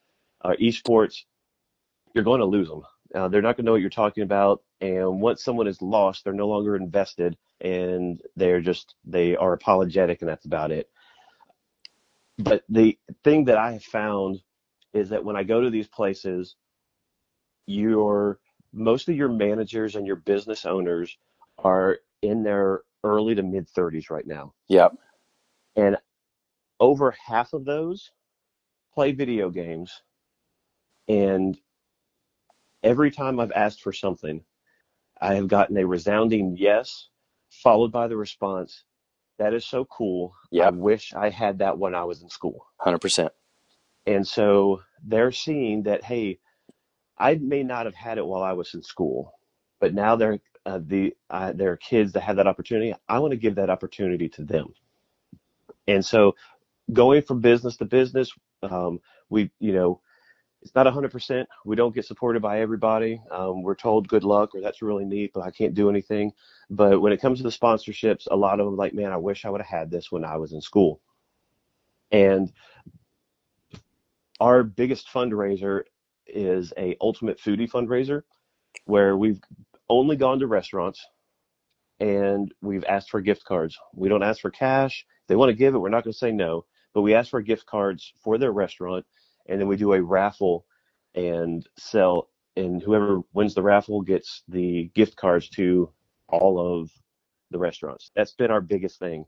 [0.43, 1.23] uh, esports,
[2.13, 2.83] you're going to lose them.
[3.13, 4.63] Uh, they're not going to know what you're talking about.
[4.81, 10.21] And once someone is lost, they're no longer invested and they're just, they are apologetic
[10.21, 10.89] and that's about it.
[12.39, 14.41] But the thing that I have found
[14.93, 16.55] is that when I go to these places,
[17.67, 18.39] your,
[18.73, 21.15] most of your managers and your business owners
[21.59, 24.53] are in their early to mid 30s right now.
[24.67, 24.93] yep,
[25.75, 25.97] And
[26.79, 28.11] over half of those
[28.93, 30.03] play video games.
[31.07, 31.57] And
[32.83, 34.43] every time I've asked for something,
[35.21, 37.09] I have gotten a resounding yes,
[37.51, 38.83] followed by the response,
[39.39, 40.33] that is so cool.
[40.59, 42.65] I wish I had that when I was in school.
[42.77, 43.31] hundred percent.
[44.05, 46.39] And so they're seeing that, hey,
[47.17, 49.33] I may not have had it while I was in school,
[49.79, 52.93] but now they're uh, the uh, there are kids that have that opportunity.
[53.09, 54.73] I want to give that opportunity to them.
[55.87, 56.35] And so
[56.91, 58.31] going from business to business,
[58.63, 58.99] um,
[59.29, 60.01] we, you know,
[60.61, 61.45] it's not 100%.
[61.65, 63.21] We don't get supported by everybody.
[63.29, 66.31] Um, we're told good luck or that's really neat, but I can't do anything.
[66.69, 69.43] But when it comes to the sponsorships, a lot of them like, man, I wish
[69.43, 71.01] I would have had this when I was in school.
[72.11, 72.53] And
[74.39, 75.83] our biggest fundraiser
[76.27, 78.23] is a ultimate foodie fundraiser
[78.85, 79.41] where we've
[79.89, 81.05] only gone to restaurants
[81.99, 83.77] and we've asked for gift cards.
[83.93, 85.05] We don't ask for cash.
[85.23, 87.29] If they want to give it, we're not going to say no, but we ask
[87.29, 89.05] for gift cards for their restaurant
[89.47, 90.65] and then we do a raffle
[91.15, 95.89] and sell and whoever wins the raffle gets the gift cards to
[96.29, 96.91] all of
[97.51, 98.11] the restaurants.
[98.15, 99.25] That's been our biggest thing.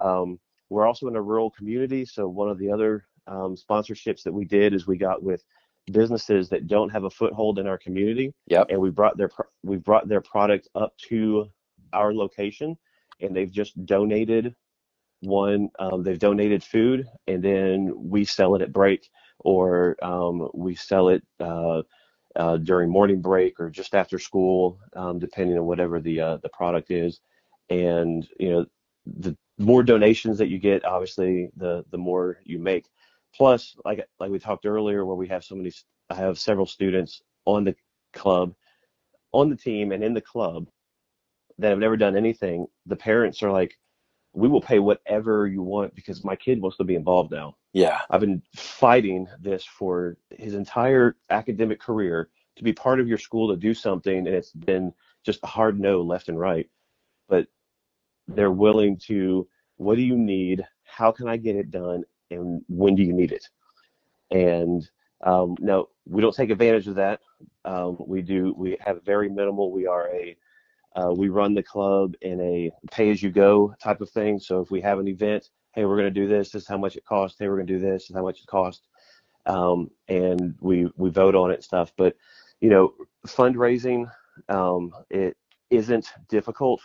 [0.00, 0.38] Um,
[0.68, 4.44] we're also in a rural community, so one of the other um, sponsorships that we
[4.44, 5.44] did is we got with
[5.92, 9.30] businesses that don't have a foothold in our community, Yep, and we brought their
[9.62, 11.48] we brought their product up to
[11.92, 12.76] our location,
[13.20, 14.54] and they've just donated
[15.20, 15.70] one.
[15.78, 19.08] Um, they've donated food, and then we sell it at break,
[19.40, 21.82] or um, we sell it uh,
[22.36, 26.50] uh, during morning break or just after school, um, depending on whatever the uh, the
[26.50, 27.20] product is.
[27.70, 28.66] And you know,
[29.06, 32.86] the more donations that you get, obviously, the the more you make.
[33.36, 35.72] Plus, like like we talked earlier, where we have so many,
[36.10, 37.74] I have several students on the
[38.12, 38.54] club,
[39.32, 40.68] on the team, and in the club
[41.58, 42.66] that have never done anything.
[42.86, 43.78] The parents are like,
[44.32, 48.00] "We will pay whatever you want because my kid wants to be involved now." Yeah.
[48.08, 53.48] I've been fighting this for his entire academic career to be part of your school
[53.48, 54.94] to do something, and it's been
[55.24, 56.70] just a hard no left and right.
[57.28, 57.48] But
[58.28, 59.46] they're willing to,
[59.76, 60.66] what do you need?
[60.84, 62.04] How can I get it done?
[62.30, 63.48] And when do you need it?
[64.30, 64.88] And
[65.24, 67.20] um, no, we don't take advantage of that.
[67.64, 68.54] Um, we do.
[68.56, 69.72] We have very minimal.
[69.72, 70.36] We are a
[70.94, 74.38] uh, we run the club in a pay-as-you-go type of thing.
[74.38, 76.50] So if we have an event, hey, we're going to do this.
[76.50, 77.38] This is how much it costs.
[77.38, 78.04] Hey, we're going to do this.
[78.04, 78.88] This is how much it costs.
[79.44, 81.92] Um, and we we vote on it and stuff.
[81.96, 82.16] But
[82.60, 82.94] you know,
[83.26, 84.10] fundraising
[84.48, 85.36] um, it
[85.70, 86.80] isn't difficult,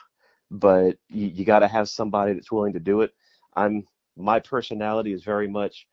[0.50, 3.14] but you, you got to have somebody that's willing to do it.
[3.56, 3.86] I'm
[4.18, 5.88] my personality is very much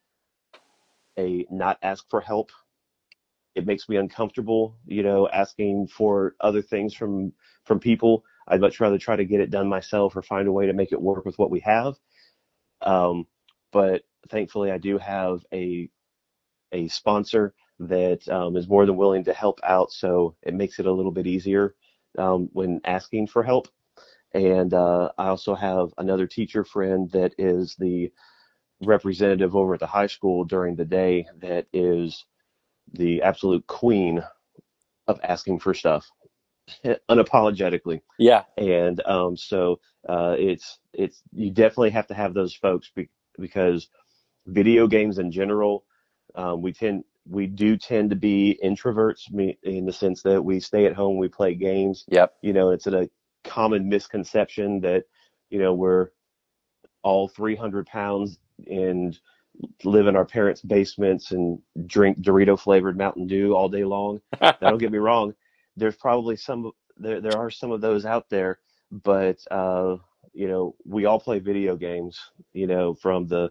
[1.18, 2.50] a not ask for help.
[3.54, 7.32] It makes me uncomfortable, you know, asking for other things from
[7.64, 8.24] from people.
[8.46, 10.92] I'd much rather try to get it done myself or find a way to make
[10.92, 11.96] it work with what we have.
[12.82, 13.26] Um,
[13.72, 15.90] but thankfully, I do have a
[16.72, 20.86] a sponsor that um, is more than willing to help out, so it makes it
[20.86, 21.74] a little bit easier
[22.18, 23.68] um, when asking for help.
[24.34, 28.12] And uh, I also have another teacher friend that is the
[28.80, 32.24] representative over at the high school during the day that is
[32.92, 34.22] the absolute queen
[35.06, 36.06] of asking for stuff
[37.10, 38.00] unapologetically.
[38.18, 38.44] Yeah.
[38.56, 43.88] And um, so uh, it's it's you definitely have to have those folks be, because
[44.46, 45.84] video games in general,
[46.34, 49.22] um, we tend we do tend to be introverts
[49.62, 52.04] in the sense that we stay at home, we play games.
[52.08, 52.34] Yep.
[52.42, 53.08] You know, it's a
[53.58, 55.02] common misconception that
[55.50, 56.10] you know we're
[57.02, 59.18] all 300 pounds and
[59.82, 64.20] live in our parents' basements and drink Dorito flavored Mountain Dew all day long.
[64.40, 65.34] now, don't get me wrong.
[65.76, 68.60] There's probably some there there are some of those out there,
[68.92, 69.96] but uh,
[70.32, 72.16] you know we all play video games.
[72.52, 73.50] You know from the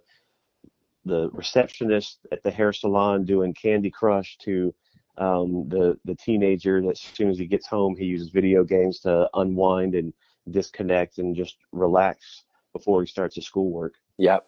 [1.04, 4.74] the receptionist at the hair salon doing Candy Crush to
[5.18, 9.00] um, the the teenager that as soon as he gets home he uses video games
[9.00, 10.14] to unwind and
[10.50, 13.96] disconnect and just relax before he starts his schoolwork.
[14.18, 14.46] Yep.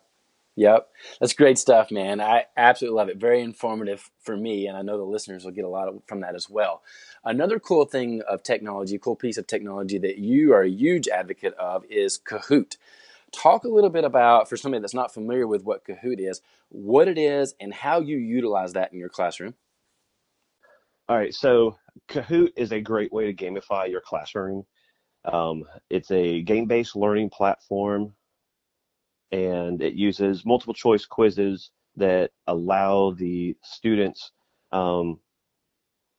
[0.56, 0.90] Yep.
[1.20, 2.20] That's great stuff, man.
[2.20, 3.18] I absolutely love it.
[3.18, 6.20] Very informative for me, and I know the listeners will get a lot of, from
[6.22, 6.82] that as well.
[7.24, 11.54] Another cool thing of technology, cool piece of technology that you are a huge advocate
[11.54, 12.76] of is Kahoot.
[13.32, 17.08] Talk a little bit about, for somebody that's not familiar with what Kahoot is, what
[17.08, 19.56] it is, and how you utilize that in your classroom.
[21.10, 21.76] All right, so
[22.08, 24.64] Kahoot is a great way to gamify your classroom.
[25.26, 28.14] Um, it's a game based learning platform
[29.32, 34.34] and it uses multiple choice quizzes that allow the students
[34.72, 35.20] um,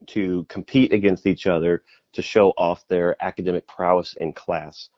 [0.08, 4.88] to compete against each other to show off their academic prowess in class.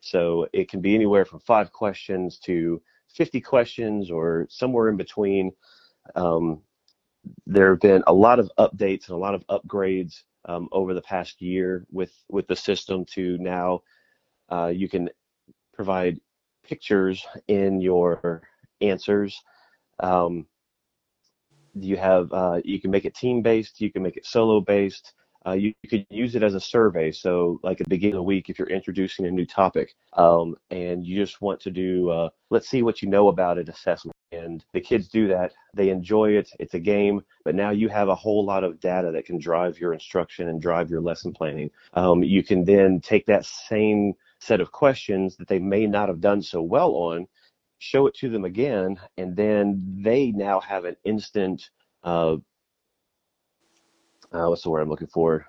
[0.00, 2.80] So it can be anywhere from five questions to
[3.14, 5.52] 50 questions or somewhere in between.
[6.16, 6.62] Um,
[7.46, 11.02] there have been a lot of updates and a lot of upgrades um, over the
[11.02, 13.80] past year with with the system to now
[14.50, 15.08] uh, you can
[15.72, 16.20] provide
[16.62, 18.42] pictures in your
[18.80, 19.40] answers.
[20.00, 20.46] Um,
[21.74, 25.14] you have uh, you can make it team based, you can make it solo based.
[25.46, 27.10] Uh, you, could use it as a survey.
[27.10, 30.56] So, like at the beginning of the week, if you're introducing a new topic um,
[30.70, 34.14] and you just want to do, uh, let's see what you know about it assessment.
[34.30, 35.52] And the kids do that.
[35.74, 36.50] They enjoy it.
[36.58, 39.78] It's a game, but now you have a whole lot of data that can drive
[39.78, 41.70] your instruction and drive your lesson planning.
[41.94, 46.20] Um, you can then take that same set of questions that they may not have
[46.20, 47.26] done so well on,
[47.78, 51.70] show it to them again, and then they now have an instant
[52.04, 52.36] uh,
[54.32, 55.46] uh, what's the word I'm looking for?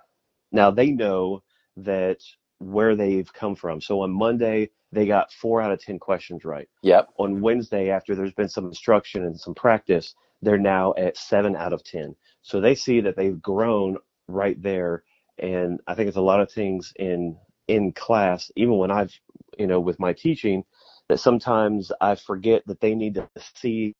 [0.51, 1.43] Now they know
[1.77, 2.19] that
[2.59, 3.81] where they've come from.
[3.81, 6.67] So on Monday, they got four out of 10 questions right.
[6.83, 7.09] Yep.
[7.17, 11.73] On Wednesday, after there's been some instruction and some practice, they're now at seven out
[11.73, 12.15] of 10.
[12.41, 13.97] So they see that they've grown
[14.27, 15.03] right there.
[15.39, 17.37] And I think it's a lot of things in
[17.69, 19.13] in class, even when I've,
[19.57, 20.65] you know, with my teaching,
[21.07, 23.95] that sometimes I forget that they need to see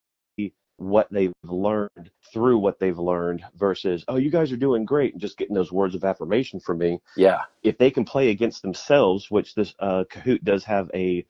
[0.78, 5.22] what they've learned through what they've learned versus, oh, you guys are doing great, and
[5.22, 7.00] just getting those words of affirmation from me.
[7.16, 7.42] Yeah.
[7.62, 11.26] If they can play against themselves, which this uh, Kahoot does have a,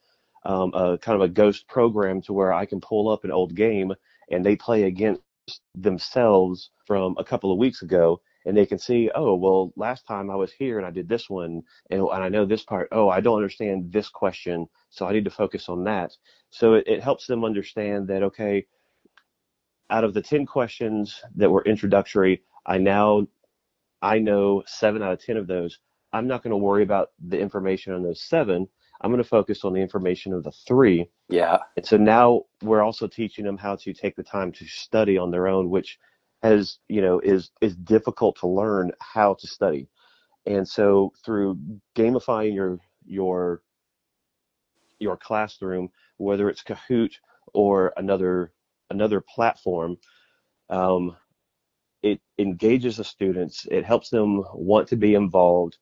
[0.45, 3.55] um, a kind of a ghost program to where I can pull up an old
[3.55, 3.93] game
[4.31, 5.21] and they play against
[5.75, 10.29] themselves from a couple of weeks ago and they can see, oh, well, last time
[10.29, 12.89] I was here and I did this one, and, and I know this part.
[12.91, 16.11] Oh, I don't understand this question, so I need to focus on that.
[16.49, 18.65] So it, it helps them understand that, okay,
[19.89, 23.27] out of the 10 questions that were introductory, I now
[24.01, 25.79] I know seven out of 10 of those.
[26.11, 28.67] I'm not going to worry about the information on those seven.
[29.01, 31.09] I'm going to focus on the information of the three.
[31.29, 31.57] Yeah.
[31.75, 35.31] And so now we're also teaching them how to take the time to study on
[35.31, 35.99] their own, which
[36.41, 39.87] has, you know, is is difficult to learn how to study.
[40.45, 41.57] And so through
[41.95, 43.61] gamifying your your
[44.99, 47.13] your classroom, whether it's Kahoot
[47.53, 48.51] or another
[48.93, 49.97] another platform,
[50.69, 51.15] um,
[52.01, 53.65] it engages the students.
[53.69, 55.77] It helps them want to be involved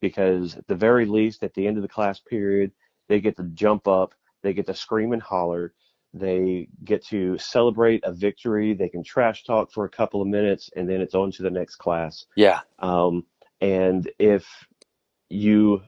[0.00, 2.72] because at the very least, at the end of the class period,
[3.08, 5.74] they get to jump up, they get to scream and holler,
[6.12, 10.70] they get to celebrate a victory, they can trash talk for a couple of minutes,
[10.76, 12.26] and then it's on to the next class.
[12.36, 12.60] Yeah.
[12.78, 13.26] Um,
[13.60, 14.46] and if
[15.28, 15.82] you,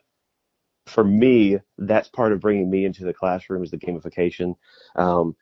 [0.86, 4.56] for me, that's part of bringing me into the classroom is the gamification.
[4.96, 5.36] Um,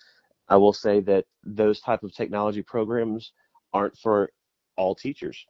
[0.49, 3.33] I will say that those type of technology programs
[3.73, 4.31] aren't for
[4.77, 5.45] all teachers.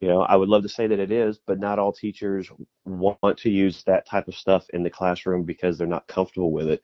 [0.00, 2.50] You know, I would love to say that it is, but not all teachers
[2.84, 6.68] want to use that type of stuff in the classroom because they're not comfortable with
[6.68, 6.82] it.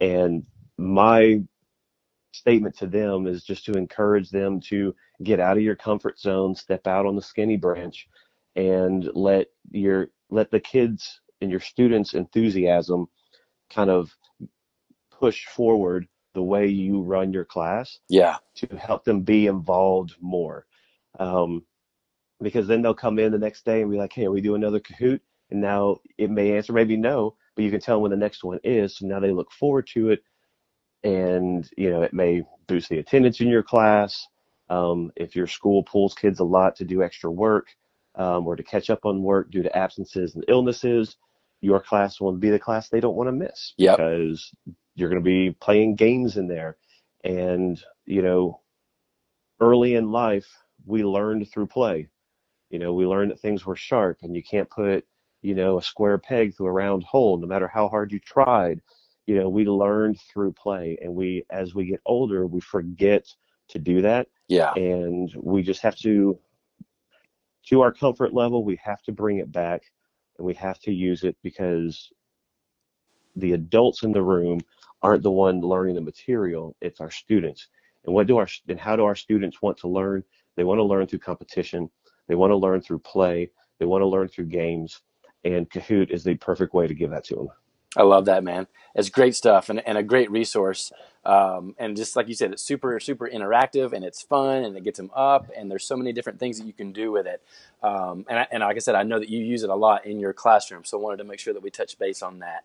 [0.00, 0.46] And
[0.78, 1.42] my
[2.32, 6.54] statement to them is just to encourage them to get out of your comfort zone,
[6.54, 8.06] step out on the skinny branch
[8.56, 13.06] and let your let the kids and your students enthusiasm
[13.68, 14.14] kind of
[15.10, 18.36] push forward the way you run your class Yeah.
[18.56, 20.66] to help them be involved more.
[21.18, 21.64] Um,
[22.40, 24.80] because then they'll come in the next day and be like, hey, we do another
[24.80, 25.20] Kahoot?
[25.50, 28.44] And now it may answer maybe no, but you can tell them when the next
[28.44, 28.96] one is.
[28.96, 30.22] So now they look forward to it.
[31.02, 34.26] And, you know, it may boost the attendance in your class.
[34.68, 37.68] Um, if your school pulls kids a lot to do extra work
[38.14, 41.16] um, or to catch up on work due to absences and illnesses,
[41.60, 43.96] your class will be the class they don't want to miss Yep.
[43.98, 44.52] because
[44.94, 46.76] you're going to be playing games in there.
[47.24, 48.60] And, you know,
[49.60, 50.48] early in life,
[50.86, 52.08] we learned through play.
[52.70, 55.04] You know, we learned that things were sharp and you can't put,
[55.42, 58.80] you know, a square peg through a round hole no matter how hard you tried.
[59.26, 63.26] You know, we learned through play and we, as we get older, we forget
[63.68, 64.28] to do that.
[64.48, 64.72] Yeah.
[64.74, 66.38] And we just have to,
[67.66, 69.82] to our comfort level, we have to bring it back
[70.38, 72.10] and we have to use it because
[73.36, 74.60] the adults in the room
[75.02, 77.68] aren't the one learning the material, it's our students.
[78.04, 80.24] And what do our and how do our students want to learn?
[80.56, 81.90] They want to learn through competition.
[82.28, 83.50] They want to learn through play.
[83.78, 85.00] They want to learn through games.
[85.44, 87.48] And Kahoot is the perfect way to give that to them.
[87.96, 88.68] I love that, man.
[88.94, 90.92] It's great stuff and, and a great resource.
[91.24, 94.84] Um, and just like you said, it's super, super interactive and it's fun and it
[94.84, 95.50] gets them up.
[95.56, 97.42] And there's so many different things that you can do with it.
[97.82, 100.06] Um, and, I, and like I said, I know that you use it a lot
[100.06, 100.84] in your classroom.
[100.84, 102.64] So I wanted to make sure that we touch base on that.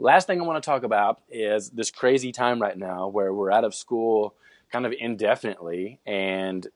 [0.00, 3.50] Last thing I want to talk about is this crazy time right now where we're
[3.50, 4.34] out of school
[4.70, 5.98] kind of indefinitely.
[6.06, 6.66] And,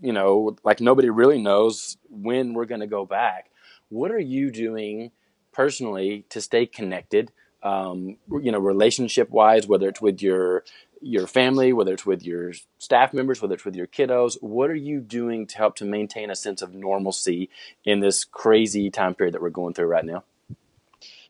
[0.00, 3.50] you know, like nobody really knows when we're going to go back.
[3.90, 5.10] What are you doing
[5.52, 7.30] personally to stay connected?
[7.62, 10.64] Um, you know, relationship wise, whether it's with your
[11.04, 14.74] your family, whether it's with your staff members, whether it's with your kiddos, what are
[14.74, 17.50] you doing to help to maintain a sense of normalcy
[17.84, 20.22] in this crazy time period that we're going through right now?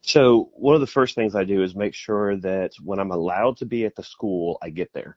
[0.03, 3.57] So one of the first things I do is make sure that when I'm allowed
[3.59, 5.17] to be at the school, I get there.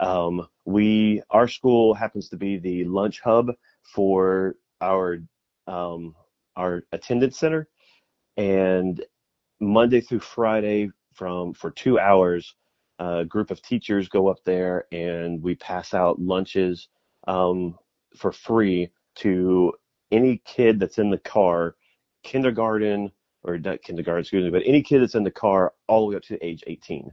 [0.00, 3.52] Um, we our school happens to be the lunch hub
[3.82, 5.18] for our
[5.66, 6.14] um,
[6.56, 7.68] our attendance center,
[8.36, 9.04] and
[9.60, 12.54] Monday through Friday from for two hours,
[12.98, 16.88] a group of teachers go up there and we pass out lunches
[17.26, 17.76] um,
[18.16, 19.72] for free to
[20.12, 21.76] any kid that's in the car,
[22.22, 23.10] kindergarten
[23.44, 26.16] or not kindergarten, excuse me, but any kid that's in the car all the way
[26.16, 27.10] up to age 18.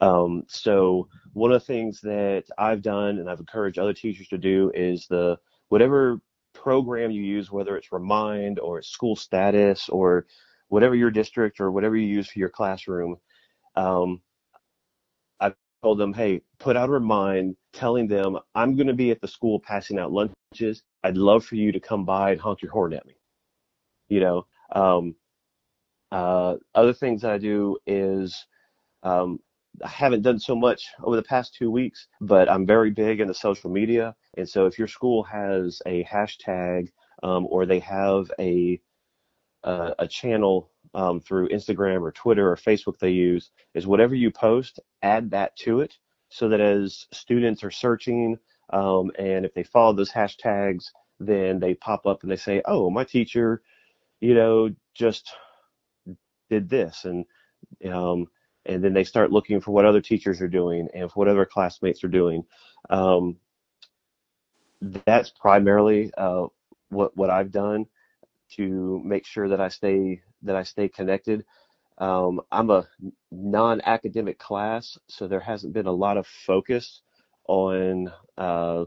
[0.00, 4.38] Um, so one of the things that I've done and I've encouraged other teachers to
[4.38, 5.38] do is the
[5.68, 6.20] whatever
[6.52, 10.26] program you use, whether it's Remind or School Status or
[10.68, 13.16] whatever your district or whatever you use for your classroom,
[13.76, 14.20] um,
[15.40, 19.20] I've told them, hey, put out a remind telling them I'm going to be at
[19.20, 20.82] the school passing out lunches.
[21.02, 23.14] I'd love for you to come by and honk your horn at me.
[24.08, 25.14] You know, um,
[26.14, 28.46] uh, other things that I do is
[29.02, 29.40] um,
[29.82, 33.34] I haven't done so much over the past two weeks, but I'm very big into
[33.34, 34.14] social media.
[34.36, 36.92] And so if your school has a hashtag
[37.24, 38.80] um, or they have a
[39.64, 44.30] uh, a channel um, through Instagram or Twitter or Facebook they use, is whatever you
[44.30, 45.98] post, add that to it
[46.28, 48.38] so that as students are searching
[48.70, 50.84] um, and if they follow those hashtags,
[51.18, 53.62] then they pop up and they say, "Oh, my teacher,
[54.20, 55.34] you know, just
[56.50, 57.24] did this," and
[57.90, 58.26] um,
[58.66, 61.44] and then they start looking for what other teachers are doing and for what other
[61.44, 62.44] classmates are doing.
[62.90, 63.36] Um,
[65.06, 66.46] that's primarily uh,
[66.90, 67.86] what what I've done
[68.56, 71.44] to make sure that I stay that I stay connected.
[71.98, 72.88] Um, I'm a
[73.30, 77.02] non-academic class, so there hasn't been a lot of focus
[77.46, 78.84] on uh,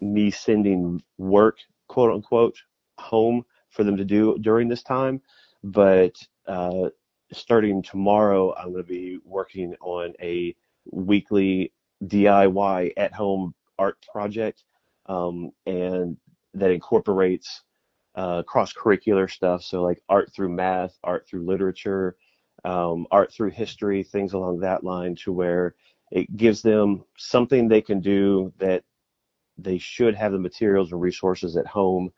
[0.00, 1.58] me sending work,
[1.88, 2.56] quote unquote,
[2.98, 5.22] home for them to do during this time.
[5.62, 6.16] But
[6.46, 6.90] uh,
[7.32, 10.54] starting tomorrow, I'm going to be working on a
[10.90, 11.72] weekly
[12.04, 14.64] DIY at home art project,
[15.06, 16.16] um, and
[16.54, 17.62] that incorporates
[18.14, 19.62] uh, cross curricular stuff.
[19.62, 22.16] So, like art through math, art through literature,
[22.64, 25.74] um, art through history, things along that line, to where
[26.10, 28.84] it gives them something they can do that
[29.58, 32.10] they should have the materials and resources at home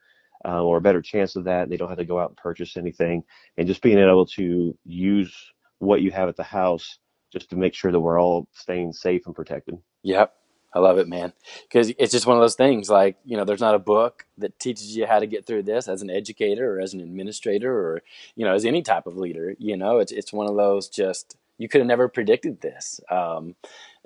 [0.45, 1.69] uh, or a better chance of that.
[1.69, 3.25] They don't have to go out and purchase anything,
[3.57, 5.35] and just being able to use
[5.79, 6.99] what you have at the house
[7.33, 9.79] just to make sure that we're all staying safe and protected.
[10.03, 10.35] Yep.
[10.75, 11.33] I love it, man.
[11.63, 14.59] Because it's just one of those things like, you know, there's not a book that
[14.59, 18.03] teaches you how to get through this as an educator or as an administrator or,
[18.37, 19.55] you know, as any type of leader.
[19.59, 23.01] You know, it's, it's one of those just, you could have never predicted this.
[23.11, 23.57] Um,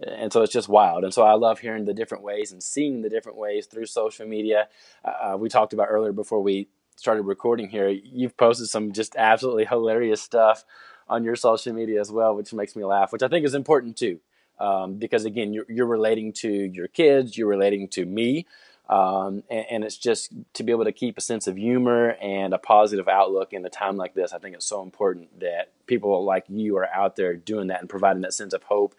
[0.06, 1.04] and so it's just wild.
[1.04, 4.26] And so I love hearing the different ways and seeing the different ways through social
[4.26, 4.68] media.
[5.04, 7.88] Uh, we talked about earlier before we started recording here.
[7.88, 10.64] You've posted some just absolutely hilarious stuff
[11.08, 13.96] on your social media as well, which makes me laugh, which I think is important
[13.96, 14.20] too.
[14.58, 18.46] Um, because again, you're, you're relating to your kids, you're relating to me,
[18.88, 22.52] um, and, and, it's just to be able to keep a sense of humor and
[22.52, 24.32] a positive outlook in a time like this.
[24.32, 27.88] I think it's so important that people like you are out there doing that and
[27.88, 28.94] providing that sense of hope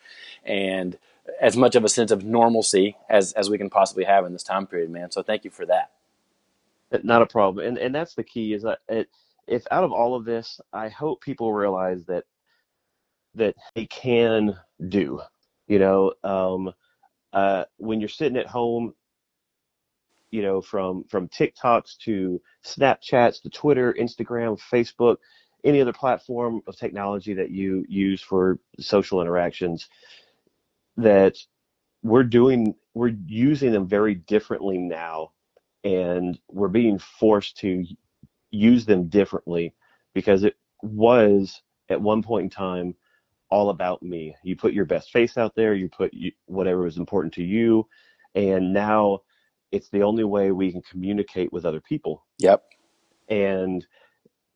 [0.45, 0.97] and
[1.39, 4.43] as much of a sense of normalcy as, as we can possibly have in this
[4.43, 5.11] time period, man.
[5.11, 5.91] So thank you for that.
[7.03, 7.65] Not a problem.
[7.65, 9.09] And, and that's the key is that it,
[9.47, 12.23] if out of all of this, I hope people realize that,
[13.35, 14.57] that they can
[14.89, 15.21] do,
[15.67, 16.73] you know, um,
[17.33, 18.93] uh, when you're sitting at home,
[20.33, 25.17] you know, from from TikToks to Snapchats to Twitter, Instagram, Facebook,
[25.63, 29.87] any other platform of technology that you use for social interactions,
[30.97, 31.37] that
[32.01, 35.33] we're doing we're using them very differently now,
[35.83, 37.85] and we're being forced to
[38.49, 39.71] use them differently
[40.15, 42.95] because it was at one point in time
[43.51, 44.35] all about me.
[44.43, 46.11] You put your best face out there, you put
[46.47, 47.87] whatever was important to you,
[48.33, 49.19] and now
[49.73, 52.23] it's the only way we can communicate with other people.
[52.37, 52.63] Yep.
[53.27, 53.85] And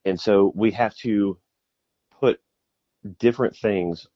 [0.06, 1.38] and so we have to
[2.20, 2.40] put
[3.20, 4.08] different things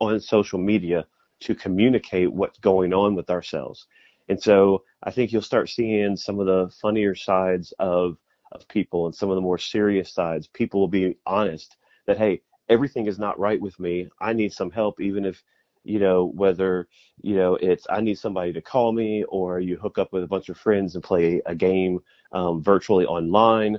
[0.00, 1.06] on social media
[1.40, 3.86] to communicate what's going on with ourselves.
[4.28, 8.16] And so I think you'll start seeing some of the funnier sides of
[8.52, 10.48] of people and some of the more serious sides.
[10.48, 11.76] People will be honest
[12.06, 12.40] that hey,
[12.70, 14.08] everything is not right with me.
[14.20, 15.44] I need some help even if
[15.86, 16.88] you know, whether,
[17.22, 20.28] you know, it's I need somebody to call me or you hook up with a
[20.28, 22.00] bunch of friends and play a game
[22.32, 23.78] um, virtually online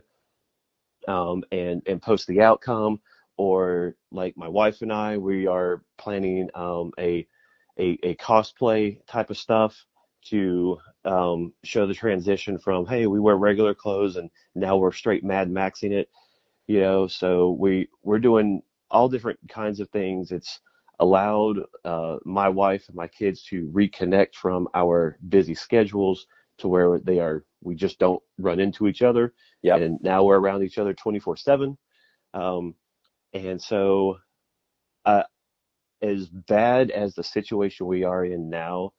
[1.07, 2.99] um, and, and post the outcome.
[3.35, 7.27] Or like my wife and I, we are planning um, a,
[7.77, 9.85] a, a cosplay type of stuff
[10.29, 15.23] to um, show the transition from hey we wear regular clothes and now we're straight
[15.23, 16.09] Mad Maxing it,
[16.65, 17.07] you know.
[17.07, 20.31] So we we're doing all different kinds of things.
[20.31, 20.59] It's
[20.99, 26.25] allowed uh, my wife and my kids to reconnect from our busy schedules
[26.57, 29.33] to where they are we just don't run into each other.
[29.63, 29.77] Yeah.
[29.77, 31.77] and now we're around each other 24 7
[32.33, 32.75] um,
[33.33, 34.17] and so
[35.05, 35.23] uh,
[36.01, 38.93] as bad as the situation we are in now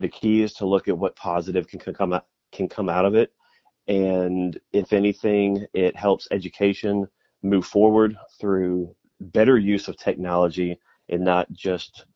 [0.00, 3.04] the key is to look at what positive can, can come out can come out
[3.04, 3.32] of it.
[3.88, 7.06] And if anything it helps education
[7.42, 10.78] move forward through better use of technology
[11.08, 12.06] and not just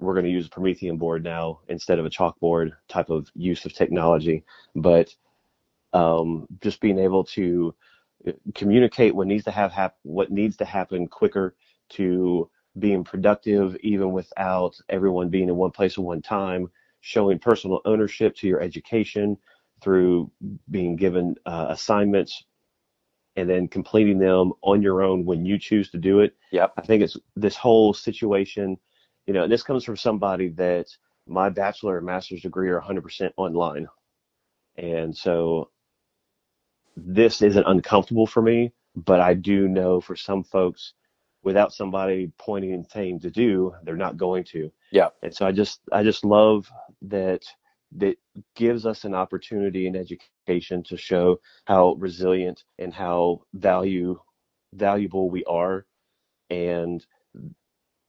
[0.00, 3.64] we're going to use a Promethean board now instead of a chalkboard type of use
[3.66, 4.44] of technology,
[4.76, 5.14] but
[5.92, 7.74] um, just being able to
[8.28, 11.56] uh, communicate what needs to have hap- what needs to happen quicker
[11.90, 16.68] to being productive even without everyone being in one place at one time,
[17.00, 19.36] showing personal ownership to your education
[19.82, 20.30] through
[20.70, 22.44] being given uh, assignments
[23.38, 26.34] and then completing them on your own when you choose to do it.
[26.50, 26.72] Yep.
[26.76, 28.76] I think it's this whole situation,
[29.26, 30.88] you know, and this comes from somebody that
[31.28, 33.86] my bachelor and master's degree are 100% online.
[34.76, 35.70] And so
[36.96, 40.94] this isn't uncomfortable for me, but I do know for some folks,
[41.44, 44.72] without somebody pointing and saying to do, they're not going to.
[44.90, 45.10] Yeah.
[45.22, 46.68] And so I just, I just love
[47.02, 47.44] that
[47.96, 48.16] that
[48.54, 54.18] gives us an opportunity in education to show how resilient and how value
[54.74, 55.86] valuable we are
[56.50, 57.06] and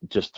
[0.10, 0.38] just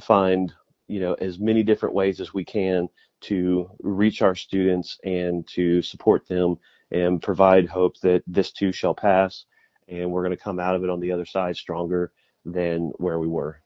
[0.00, 0.52] find
[0.88, 2.88] you know as many different ways as we can
[3.20, 6.56] to reach our students and to support them
[6.90, 9.44] and provide hope that this too shall pass
[9.88, 12.12] and we're going to come out of it on the other side stronger
[12.44, 13.60] than where we were.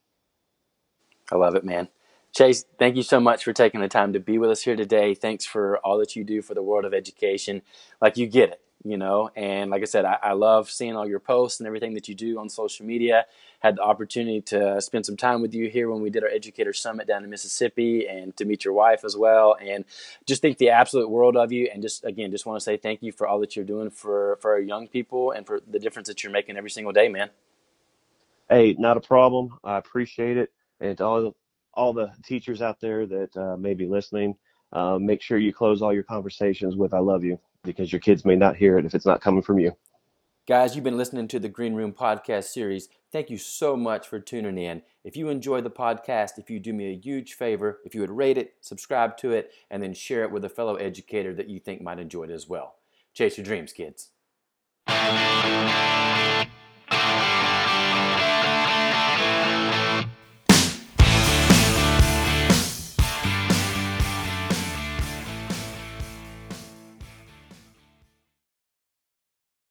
[1.31, 1.89] I love it, man.
[2.35, 5.15] Chase, thank you so much for taking the time to be with us here today.
[5.15, 7.63] Thanks for all that you do for the world of education.
[8.01, 9.31] Like you get it you know.
[9.35, 12.15] And like I said, I, I, love seeing all your posts and everything that you
[12.15, 13.25] do on social media.
[13.61, 16.75] Had the opportunity to spend some time with you here when we did our educator
[16.75, 19.57] summit down in Mississippi and to meet your wife as well.
[19.59, 19.87] And
[20.27, 21.71] just think the absolute world of you.
[21.73, 24.37] And just again, just want to say thank you for all that you're doing for,
[24.43, 27.31] for our young people and for the difference that you're making every single day, man.
[28.51, 29.59] Hey, not a problem.
[29.65, 30.53] I appreciate it.
[30.79, 31.35] And to all
[31.77, 34.37] all the teachers out there that uh, may be listening,
[34.73, 38.25] uh, make sure you close all your conversations with "I love you." because your kids
[38.25, 39.73] may not hear it if it's not coming from you.
[40.47, 42.89] Guys, you've been listening to the Green Room podcast series.
[43.11, 44.83] Thank you so much for tuning in.
[45.03, 48.11] If you enjoy the podcast, if you do me a huge favor, if you would
[48.11, 51.59] rate it, subscribe to it, and then share it with a fellow educator that you
[51.59, 52.77] think might enjoy it as well.
[53.15, 54.11] Chase your dreams, kids.